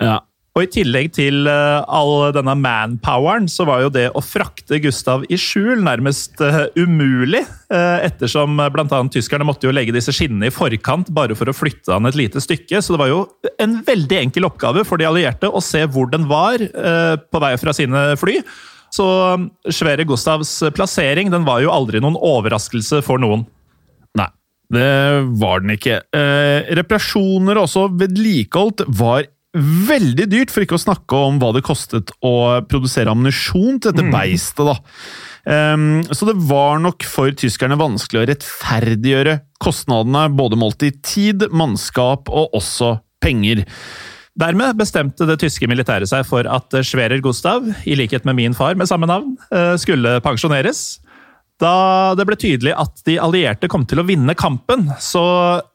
Ja, 0.00 0.22
Og 0.54 0.62
i 0.62 0.68
tillegg 0.70 1.08
til 1.16 1.48
eh, 1.50 1.80
all 1.90 2.28
denne 2.36 2.52
manpoweren, 2.54 3.48
så 3.50 3.66
var 3.66 3.80
jo 3.82 3.88
det 3.90 4.04
å 4.14 4.22
frakte 4.22 4.78
Gustav 4.84 5.24
i 5.26 5.38
skjul 5.40 5.82
nærmest 5.82 6.38
eh, 6.46 6.60
umulig. 6.78 7.42
eh, 7.74 8.04
ettersom 8.06 8.62
bl.a. 8.70 9.00
tyskerne 9.10 9.46
måtte 9.48 9.66
jo 9.66 9.74
legge 9.74 9.94
disse 9.96 10.14
skinnene 10.14 10.46
i 10.46 10.54
forkant 10.54 11.10
bare 11.16 11.34
for 11.34 11.50
å 11.50 11.56
flytte 11.56 11.96
han 11.96 12.06
et 12.06 12.18
lite 12.20 12.42
stykke. 12.44 12.78
Så 12.78 12.94
det 12.94 13.02
var 13.02 13.10
jo 13.10 13.24
en 13.58 13.80
veldig 13.82 14.20
enkel 14.20 14.46
oppgave 14.46 14.86
for 14.86 15.02
de 15.02 15.08
allierte 15.10 15.50
å 15.50 15.62
se 15.64 15.82
hvor 15.90 16.06
den 16.12 16.28
var 16.30 16.62
på 16.62 17.42
vei 17.42 17.52
fra 17.58 17.74
sine 17.74 18.06
fly. 18.20 18.38
Så 18.94 19.04
Sverre 19.74 20.06
Gustavs 20.06 20.52
plassering 20.76 21.32
den 21.32 21.46
var 21.46 21.64
jo 21.64 21.72
aldri 21.74 21.98
noen 22.02 22.18
overraskelse 22.20 23.02
for 23.02 23.18
noen. 23.22 23.42
Nei, 24.18 24.28
det 24.74 24.90
var 25.40 25.64
den 25.64 25.74
ikke. 25.74 26.00
Eh, 26.14 26.74
reparasjoner 26.78 27.58
og 27.58 27.66
også 27.66 27.88
vedlikeholdt 28.04 28.86
var 29.00 29.26
veldig 29.54 30.26
dyrt, 30.30 30.52
for 30.52 30.64
ikke 30.64 30.78
å 30.78 30.82
snakke 30.82 31.20
om 31.28 31.38
hva 31.42 31.52
det 31.54 31.64
kostet 31.66 32.10
å 32.24 32.34
produsere 32.66 33.12
ammunisjon 33.12 33.78
til 33.78 33.94
dette 33.94 34.10
beistet. 34.10 34.64
da. 34.66 34.76
Ehm, 35.46 36.02
så 36.10 36.26
det 36.28 36.36
var 36.48 36.80
nok 36.82 37.04
for 37.06 37.30
tyskerne 37.36 37.78
vanskelig 37.78 38.22
å 38.22 38.26
rettferdiggjøre 38.32 39.38
kostnadene, 39.62 40.26
både 40.34 40.58
målt 40.60 40.82
i 40.86 40.90
tid, 41.04 41.46
mannskap 41.52 42.30
og 42.32 42.56
også 42.56 42.96
penger. 43.24 43.64
Dermed 44.34 44.74
bestemte 44.74 45.28
det 45.28 45.38
tyske 45.44 45.68
militæret 45.70 46.10
seg 46.10 46.24
for 46.26 46.48
at 46.50 46.74
Schwerer 46.82 47.22
Gustav, 47.22 47.68
i 47.86 47.94
likhet 47.94 48.26
med 48.26 48.34
min 48.40 48.56
far 48.56 48.74
med 48.74 48.90
samme 48.90 49.06
navn, 49.06 49.36
eh, 49.54 49.76
skulle 49.78 50.18
pensjoneres. 50.24 50.98
Da 51.64 52.12
det 52.18 52.26
ble 52.28 52.36
tydelig 52.36 52.74
at 52.76 52.98
de 53.06 53.16
allierte 53.22 53.70
kom 53.72 53.86
til 53.88 54.02
å 54.02 54.06
vinne 54.06 54.36
kampen, 54.36 54.90
så 55.00 55.24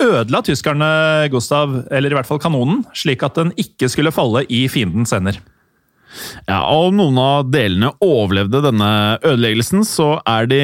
ødela 0.04 0.44
tyskerne 0.46 0.90
Gustav, 1.34 1.80
eller 1.90 2.14
i 2.14 2.20
hvert 2.20 2.30
fall 2.30 2.42
kanonen, 2.42 2.84
slik 2.94 3.26
at 3.26 3.40
den 3.40 3.56
ikke 3.58 3.90
skulle 3.90 4.14
falle 4.14 4.44
i 4.54 4.68
fiendens 4.70 5.16
hender. 5.16 5.40
Ja, 6.50 6.64
og 6.74 6.90
om 6.90 6.98
noen 6.98 7.18
av 7.22 7.50
delene 7.54 7.92
overlevde 8.02 8.64
denne 8.66 8.92
ødeleggelsen, 9.22 9.84
så 9.86 10.16
er 10.30 10.50
de 10.50 10.62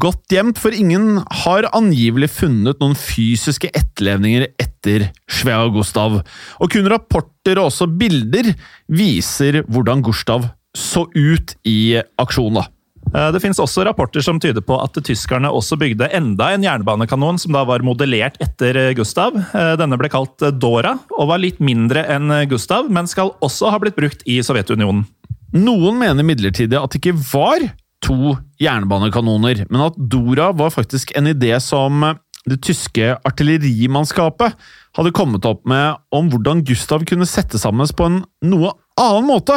godt 0.00 0.32
gjemt, 0.32 0.60
for 0.60 0.76
ingen 0.76 1.22
har 1.44 1.68
angivelig 1.72 2.30
funnet 2.34 2.80
noen 2.80 2.96
fysiske 2.98 3.70
etterlevninger 3.72 4.50
etter 4.60 5.08
Svea 5.28 5.64
Gustav. 5.72 6.20
Og 6.60 6.72
kun 6.72 6.88
rapporter 6.92 7.60
og 7.60 7.70
også 7.70 7.88
bilder 7.88 8.52
viser 8.92 9.62
hvordan 9.68 10.04
Gustav 10.04 10.48
så 10.76 11.06
ut 11.12 11.56
i 11.68 11.98
aksjon. 12.20 12.60
da. 12.60 12.68
Eh, 13.14 13.28
Det 13.32 13.40
finnes 13.42 13.60
også 13.60 13.84
rapporter 13.84 14.24
som 14.24 14.40
tyder 14.40 14.64
på 14.64 14.78
at 14.82 14.96
tyskerne 15.04 15.50
også 15.50 15.78
bygde 15.80 16.08
enda 16.14 16.52
en 16.54 16.64
jernbanekanon 16.64 17.40
som 17.40 17.52
da 17.56 17.64
var 17.68 17.84
modellert 17.84 18.38
etter 18.42 18.76
eh, 18.76 18.94
Gustav. 18.98 19.36
Eh, 19.36 19.74
Denne 19.80 19.98
ble 20.00 20.10
kalt 20.12 20.38
Dora, 20.60 20.96
og 21.18 21.28
var 21.32 21.42
litt 21.42 21.60
mindre 21.60 22.06
enn 22.08 22.32
Gustav, 22.50 22.90
men 22.90 23.10
skal 23.10 23.34
også 23.44 23.72
ha 23.72 23.80
blitt 23.82 23.98
brukt 23.98 24.24
i 24.26 24.40
Sovjetunionen. 24.44 25.04
Noen 25.52 25.98
mener 26.00 26.24
midlertidig 26.24 26.78
at 26.78 26.94
det 26.94 27.02
ikke 27.02 27.18
var 27.28 27.66
to 28.02 28.36
jernbanekanoner, 28.62 29.66
men 29.68 29.84
at 29.84 29.98
Dora 30.10 30.50
var 30.56 30.72
faktisk 30.74 31.12
en 31.18 31.28
idé 31.30 31.52
som 31.62 32.00
det 32.48 32.58
tyske 32.64 33.12
artillerimannskapet 33.28 34.56
hadde 34.96 35.12
kommet 35.14 35.44
opp 35.46 35.62
med 35.68 36.00
om 36.14 36.30
hvordan 36.32 36.64
Gustav 36.66 37.04
kunne 37.06 37.28
sette 37.28 37.60
sammen 37.60 37.86
på 37.86 38.08
en 38.08 38.22
noe 38.48 38.72
annen 38.98 39.28
måte. 39.28 39.54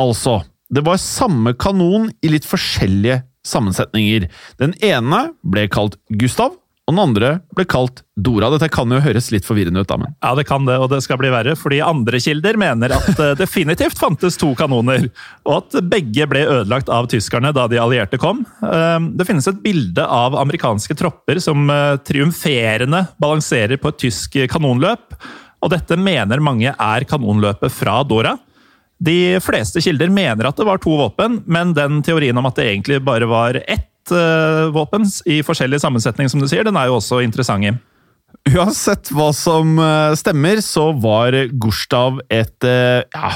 Altså, 0.00 0.40
det 0.72 0.82
var 0.86 1.00
samme 1.02 1.54
kanon 1.58 2.10
i 2.22 2.30
litt 2.32 2.46
forskjellige 2.48 3.22
sammensetninger. 3.46 4.28
Den 4.60 4.74
ene 4.84 5.28
ble 5.46 5.68
kalt 5.70 5.98
Gustav, 6.18 6.56
og 6.86 6.94
den 6.94 7.02
andre 7.02 7.28
ble 7.56 7.64
kalt 7.66 8.04
Dora. 8.14 8.46
Dette 8.52 8.68
kan 8.70 8.90
jo 8.94 9.00
høres 9.02 9.32
litt 9.34 9.46
forvirrende 9.46 9.82
ut, 9.82 9.88
da, 9.90 9.96
men 9.98 10.12
Ja, 10.22 10.34
det 10.38 10.44
kan 10.46 10.66
det, 10.68 10.76
og 10.78 10.90
det 10.92 11.00
skal 11.02 11.18
bli 11.18 11.32
verre, 11.34 11.56
fordi 11.58 11.80
andre 11.82 12.20
kilder 12.22 12.58
mener 12.62 12.94
at 12.94 13.08
det 13.18 13.32
definitivt 13.42 13.98
fantes 13.98 14.38
to 14.38 14.52
kanoner, 14.58 15.08
og 15.46 15.56
at 15.58 15.80
begge 15.90 16.28
ble 16.30 16.44
ødelagt 16.46 16.90
av 16.94 17.08
tyskerne 17.10 17.50
da 17.56 17.66
de 17.70 17.80
allierte 17.82 18.20
kom. 18.22 18.44
Eh, 18.62 18.98
Det 19.18 19.26
finnes 19.26 19.50
et 19.50 19.58
bilde 19.64 20.06
av 20.06 20.38
amerikanske 20.38 20.94
tropper 20.98 21.42
som 21.42 21.66
eh, 21.74 21.98
triumferende 22.06 23.02
balanserer 23.22 23.82
på 23.82 23.90
et 23.90 24.02
tysk 24.06 24.38
kanonløp, 24.54 25.18
og 25.66 25.72
dette 25.72 25.98
mener 25.98 26.38
mange 26.44 26.70
er 26.70 27.06
kanonløpet 27.10 27.72
fra 27.74 27.98
Dora. 28.06 28.36
De 28.98 29.36
fleste 29.44 29.82
kilder 29.84 30.08
mener 30.12 30.48
at 30.48 30.56
det 30.56 30.66
var 30.66 30.80
to 30.80 30.94
våpen, 30.96 31.42
men 31.44 31.74
den 31.76 32.00
teorien 32.06 32.36
om 32.38 32.48
at 32.48 32.56
det 32.56 32.70
egentlig 32.70 33.02
bare 33.04 33.28
var 33.28 33.58
ett 33.66 34.12
eh, 34.14 34.68
våpen 34.72 35.04
i 35.28 35.42
forskjellig 35.44 35.82
sammensetning, 35.82 36.30
som 36.32 36.40
du 36.40 36.48
sier, 36.48 36.64
den 36.64 36.78
er 36.80 36.88
jo 36.88 36.96
også 37.00 37.20
interessant. 37.24 37.82
Uansett 38.46 39.10
hva 39.12 39.28
som 39.36 39.76
eh, 39.82 40.14
stemmer, 40.16 40.62
så 40.64 40.88
var 40.96 41.36
Gustav 41.60 42.22
et 42.32 42.64
eh, 42.64 43.02
ja, 43.04 43.34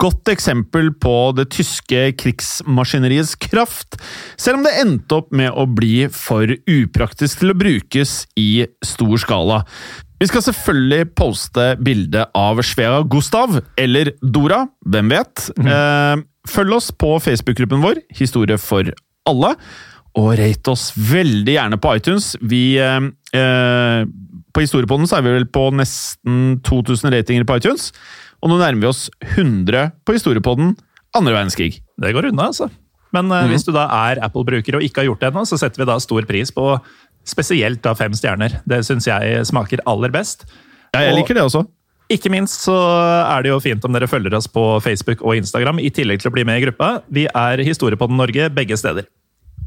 godt 0.00 0.28
eksempel 0.32 0.90
på 1.00 1.32
det 1.38 1.46
tyske 1.54 2.00
krigsmaskineriets 2.20 3.34
kraft, 3.40 3.98
selv 4.40 4.58
om 4.58 4.66
det 4.66 4.74
endte 4.82 5.20
opp 5.20 5.30
med 5.34 5.52
å 5.54 5.66
bli 5.70 6.08
for 6.12 6.50
upraktisk 6.50 7.42
til 7.42 7.54
å 7.54 7.58
brukes 7.58 8.24
i 8.40 8.66
stor 8.84 9.16
skala. 9.22 9.62
Vi 10.20 10.28
skal 10.30 10.44
selvfølgelig 10.46 11.10
poste 11.18 11.64
bilde 11.84 12.26
av 12.38 12.62
Svea 12.64 13.02
Gustav, 13.10 13.58
eller 13.80 14.14
Dora, 14.22 14.64
hvem 14.86 15.10
vet. 15.12 15.48
Eh, 15.58 16.22
Følg 16.44 16.76
oss 16.76 16.90
på 16.92 17.16
Facebook-gruppen 17.24 17.80
vår, 17.80 18.02
Historie 18.18 18.58
for 18.60 18.90
alle. 19.28 19.54
Og 20.14 20.34
rate 20.38 20.70
oss 20.70 20.90
veldig 20.94 21.56
gjerne 21.56 21.78
på 21.80 21.94
iTunes. 21.98 22.34
Vi 22.38 22.76
eh, 22.78 23.08
eh, 23.34 24.04
På 24.54 24.62
Historiepodden 24.62 25.08
så 25.10 25.18
er 25.18 25.24
vi 25.26 25.32
vel 25.34 25.48
på 25.50 25.64
nesten 25.74 26.60
2000 26.68 27.10
ratinger 27.16 27.48
på 27.48 27.56
iTunes. 27.58 27.88
Og 28.44 28.52
nå 28.52 28.58
nærmer 28.60 28.84
vi 28.84 28.90
oss 28.90 29.06
100 29.24 29.94
på 30.04 30.16
Historiepodden 30.16 30.74
andre 31.16 31.32
verdenskrig. 31.32 31.78
Det 31.96 32.12
går 32.12 32.28
unna, 32.28 32.50
altså. 32.50 32.68
Men 33.14 33.30
mm. 33.30 33.48
hvis 33.52 33.64
du 33.64 33.70
da 33.72 33.86
er 34.10 34.20
Apple-bruker 34.26 34.76
og 34.76 34.84
ikke 34.84 35.00
har 35.02 35.08
gjort 35.08 35.22
det 35.22 35.30
ennå, 35.30 35.44
så 35.48 35.58
setter 35.60 35.80
vi 35.80 35.88
da 35.88 35.96
stor 36.02 36.26
pris 36.28 36.50
på 36.52 36.66
spesielt 37.24 37.80
da 37.84 37.94
fem 37.96 38.12
stjerner. 38.16 38.58
Det 38.68 38.82
syns 38.84 39.08
jeg 39.08 39.46
smaker 39.48 39.80
aller 39.88 40.12
best. 40.12 40.44
Ja, 40.92 41.06
jeg 41.06 41.16
liker 41.20 41.38
det 41.38 41.46
også. 41.46 41.64
Ikke 42.12 42.28
minst 42.28 42.66
så 42.66 42.74
er 42.76 43.44
det 43.44 43.54
jo 43.54 43.62
fint 43.64 43.84
om 43.86 43.94
dere 43.96 44.10
følger 44.10 44.34
oss 44.36 44.50
på 44.50 44.62
Facebook 44.84 45.22
og 45.24 45.38
Instagram, 45.38 45.80
i 45.80 45.88
tillegg 45.94 46.20
til 46.20 46.28
å 46.28 46.34
bli 46.34 46.44
med 46.44 46.60
i 46.60 46.66
gruppa. 46.66 46.98
Vi 47.08 47.24
er 47.30 47.62
Historiepodden 47.64 48.20
Norge 48.20 48.50
begge 48.52 48.76
steder. 48.76 49.08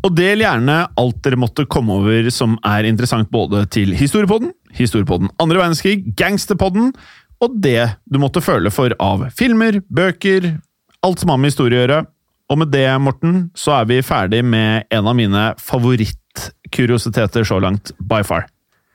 Og 0.05 0.13
del 0.13 0.43
gjerne 0.43 0.83
alt 0.99 1.21
dere 1.25 1.39
måtte 1.41 1.65
komme 1.65 1.95
over 1.97 2.29
som 2.31 2.53
er 2.67 2.85
interessant 2.85 3.31
både 3.33 3.63
til 3.73 3.95
Historiepodden, 3.97 4.51
Historiepodden 4.77 5.31
andre 5.41 5.63
verdenskrig, 5.63 6.03
Gangsterpodden 6.19 6.91
og 7.43 7.57
det 7.61 7.83
du 8.09 8.19
måtte 8.21 8.43
føle 8.43 8.71
for 8.73 8.93
av 9.03 9.27
filmer, 9.37 9.81
bøker, 9.87 10.55
alt 11.05 11.21
som 11.21 11.31
har 11.33 11.41
med 11.41 11.53
historie 11.53 11.77
å 11.77 11.83
gjøre. 11.83 12.03
Og 12.47 12.61
med 12.61 12.71
det, 12.71 12.87
Morten, 13.03 13.47
så 13.57 13.81
er 13.81 13.89
vi 13.89 14.03
ferdig 14.05 14.39
med 14.45 14.87
en 14.93 15.09
av 15.09 15.17
mine 15.17 15.49
favorittkuriositeter 15.59 17.47
så 17.47 17.59
langt, 17.63 17.91
by 17.99 18.21
far. 18.25 18.47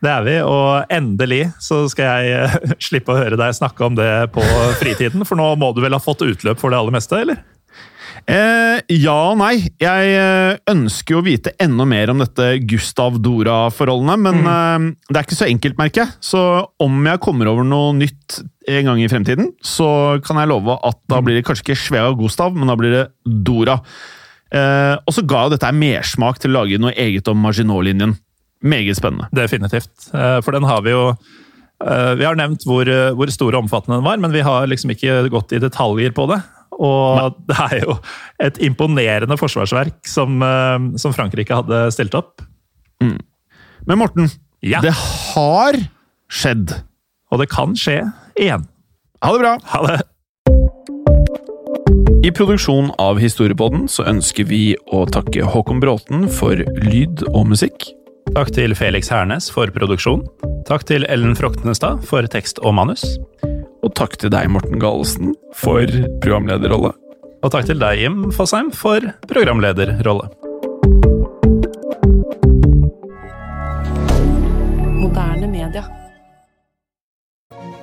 Det 0.02 0.11
er 0.11 0.24
vi, 0.26 0.37
og 0.42 0.90
endelig 0.90 1.44
så 1.62 1.85
skal 1.92 2.24
jeg 2.24 2.38
eh, 2.40 2.76
slippe 2.88 3.14
å 3.14 3.20
høre 3.20 3.38
deg 3.38 3.55
snakke 3.55 3.87
om 3.87 3.98
det 3.98 4.11
på 4.35 4.42
fritiden, 4.81 5.22
for 5.28 5.38
nå 5.38 5.52
må 5.61 5.70
du 5.76 5.83
vel 5.85 5.94
ha 5.94 6.02
fått 6.02 6.24
utløp 6.26 6.59
for 6.59 6.72
det 6.72 6.81
aller 6.81 6.96
meste, 6.96 7.20
eller? 7.22 7.44
Eh, 8.30 8.78
ja 9.02 9.14
og 9.32 9.38
nei. 9.40 9.54
Jeg 9.82 10.14
eh, 10.14 10.61
ønsker 10.70 11.16
jo 11.16 11.20
å 11.22 11.26
vite 11.26 11.52
enda 11.62 11.87
mer 11.88 12.12
om 12.12 12.22
dette 12.22 12.54
Gustav-Dora-forholdene, 12.70 14.16
men 14.22 14.40
eh, 14.46 14.87
det 15.08 15.18
er 15.18 15.26
ikke 15.26 15.38
så 15.40 15.48
enkelt, 15.48 15.78
merker 15.80 16.04
jeg. 16.04 16.14
Så 16.32 16.42
om 16.82 17.02
jeg 17.08 17.22
kommer 17.24 17.50
over 17.50 17.66
noe 17.66 17.92
nytt 17.98 18.40
en 18.70 18.88
gang 18.88 19.02
i 19.02 19.11
fremtiden, 19.11 19.50
så 19.64 20.20
kan 20.24 20.38
jeg 20.38 20.52
love 20.52 20.78
at 20.87 21.00
da 21.11 21.20
blir 21.24 21.40
det 21.40 21.46
kanskje 21.48 21.70
ikke 21.70 21.80
Svea 21.82 22.08
og 22.12 22.20
Gustav, 22.22 22.54
men 22.54 22.70
da 22.70 22.78
blir 22.78 22.94
det 22.94 23.04
Dora. 23.26 23.80
Eh, 24.52 24.94
og 25.00 25.14
så 25.16 25.24
ga 25.26 25.46
jo 25.46 25.54
dette 25.54 25.74
mersmak 25.74 26.38
til 26.42 26.52
å 26.52 26.61
lage 26.61 26.80
noe 26.82 26.94
eget 26.94 27.30
om 27.32 27.40
Maginot-linjen. 27.42 28.16
Meget 28.62 29.00
spennende. 29.00 29.26
Definitivt. 29.35 29.90
Eh, 30.14 30.38
For 30.44 30.54
den 30.54 30.68
har 30.68 30.85
vi 30.87 30.92
jo 30.92 31.08
eh, 31.11 32.12
Vi 32.14 32.22
har 32.22 32.37
nevnt 32.38 32.62
hvor, 32.68 32.87
hvor 33.18 33.32
stor 33.35 33.56
og 33.56 33.64
omfattende 33.64 33.98
den 33.98 34.06
var, 34.06 34.20
men 34.22 34.35
vi 34.35 34.44
har 34.46 34.68
liksom 34.70 34.92
ikke 34.94 35.24
gått 35.32 35.56
i 35.56 35.62
detaljer 35.62 36.14
på 36.14 36.28
det. 36.30 36.38
Og 36.83 37.37
det 37.47 37.59
er 37.68 37.77
jo 37.85 37.97
et 38.42 38.59
imponerende 38.66 39.37
forsvarsverk 39.38 40.01
som, 40.09 40.42
eh, 40.42 40.79
som 40.99 41.14
Frankrike 41.14 41.55
hadde 41.62 41.85
stilt 41.95 42.16
opp. 42.18 42.42
Men 43.03 43.99
Morten, 43.99 44.29
Ja. 44.62 44.81
det 44.81 44.92
har 44.95 45.75
skjedd. 46.31 46.83
Og 47.33 47.40
det 47.40 47.49
kan 47.51 47.75
skje 47.75 48.01
igjen. 48.38 48.66
Ha 49.23 49.33
det 49.33 49.40
bra! 49.42 49.59
Ha 49.73 49.87
det! 49.87 50.01
I 52.23 52.31
produksjonen 52.31 52.92
av 53.03 53.18
Historiepodden 53.18 53.88
så 53.90 54.05
ønsker 54.07 54.47
vi 54.47 54.77
å 54.95 55.03
takke 55.11 55.42
Håkon 55.42 55.81
Bråten 55.83 56.29
for 56.31 56.55
lyd 56.87 57.25
og 57.33 57.49
musikk. 57.51 57.88
Takk 58.37 58.53
til 58.55 58.77
Felix 58.79 59.11
Hernes 59.11 59.51
for 59.51 59.66
produksjon. 59.75 60.23
Takk 60.68 60.87
til 60.87 61.05
Ellen 61.11 61.35
Froktenestad 61.35 62.05
for 62.07 62.23
tekst 62.31 62.62
og 62.62 62.77
manus. 62.79 63.03
Og 63.83 63.90
takk 63.99 64.12
til 64.23 64.31
deg, 64.31 64.47
Morten 64.55 64.79
Galesen, 64.79 65.33
for 65.59 65.83
programlederrolle. 66.23 66.92
Og 67.42 67.51
takk 67.51 67.66
til 67.66 67.81
deg, 67.81 67.99
Jim 67.99 68.29
Fosheim, 68.31 68.68
for 68.71 69.03
programlederrolle. 69.27 70.29
Moderne 75.01 75.51
media. 75.51 75.83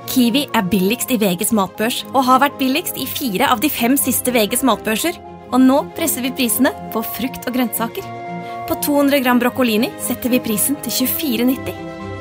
Kiwi 0.07 0.45
er 0.55 0.71
billigst 0.71 1.11
i 1.11 1.19
VGs 1.19 1.51
matbørs 1.59 1.99
og 2.13 2.23
har 2.29 2.39
vært 2.45 2.55
billigst 2.61 2.95
i 2.95 3.09
fire 3.09 3.51
av 3.51 3.59
de 3.59 3.67
fem 3.67 3.99
siste 3.99 4.31
VGs 4.31 4.63
matbørser. 4.71 5.19
Og 5.51 5.59
nå 5.65 5.81
presser 5.97 6.23
vi 6.23 6.31
prisene 6.31 6.71
på 6.93 7.03
frukt 7.03 7.43
og 7.49 7.59
grønnsaker. 7.59 8.07
På 8.69 8.79
200 8.87 9.19
gram 9.25 9.41
broccolini 9.41 9.91
setter 9.99 10.31
vi 10.31 10.39
prisen 10.47 10.79
til 10.85 11.09
24,90. 11.09 11.88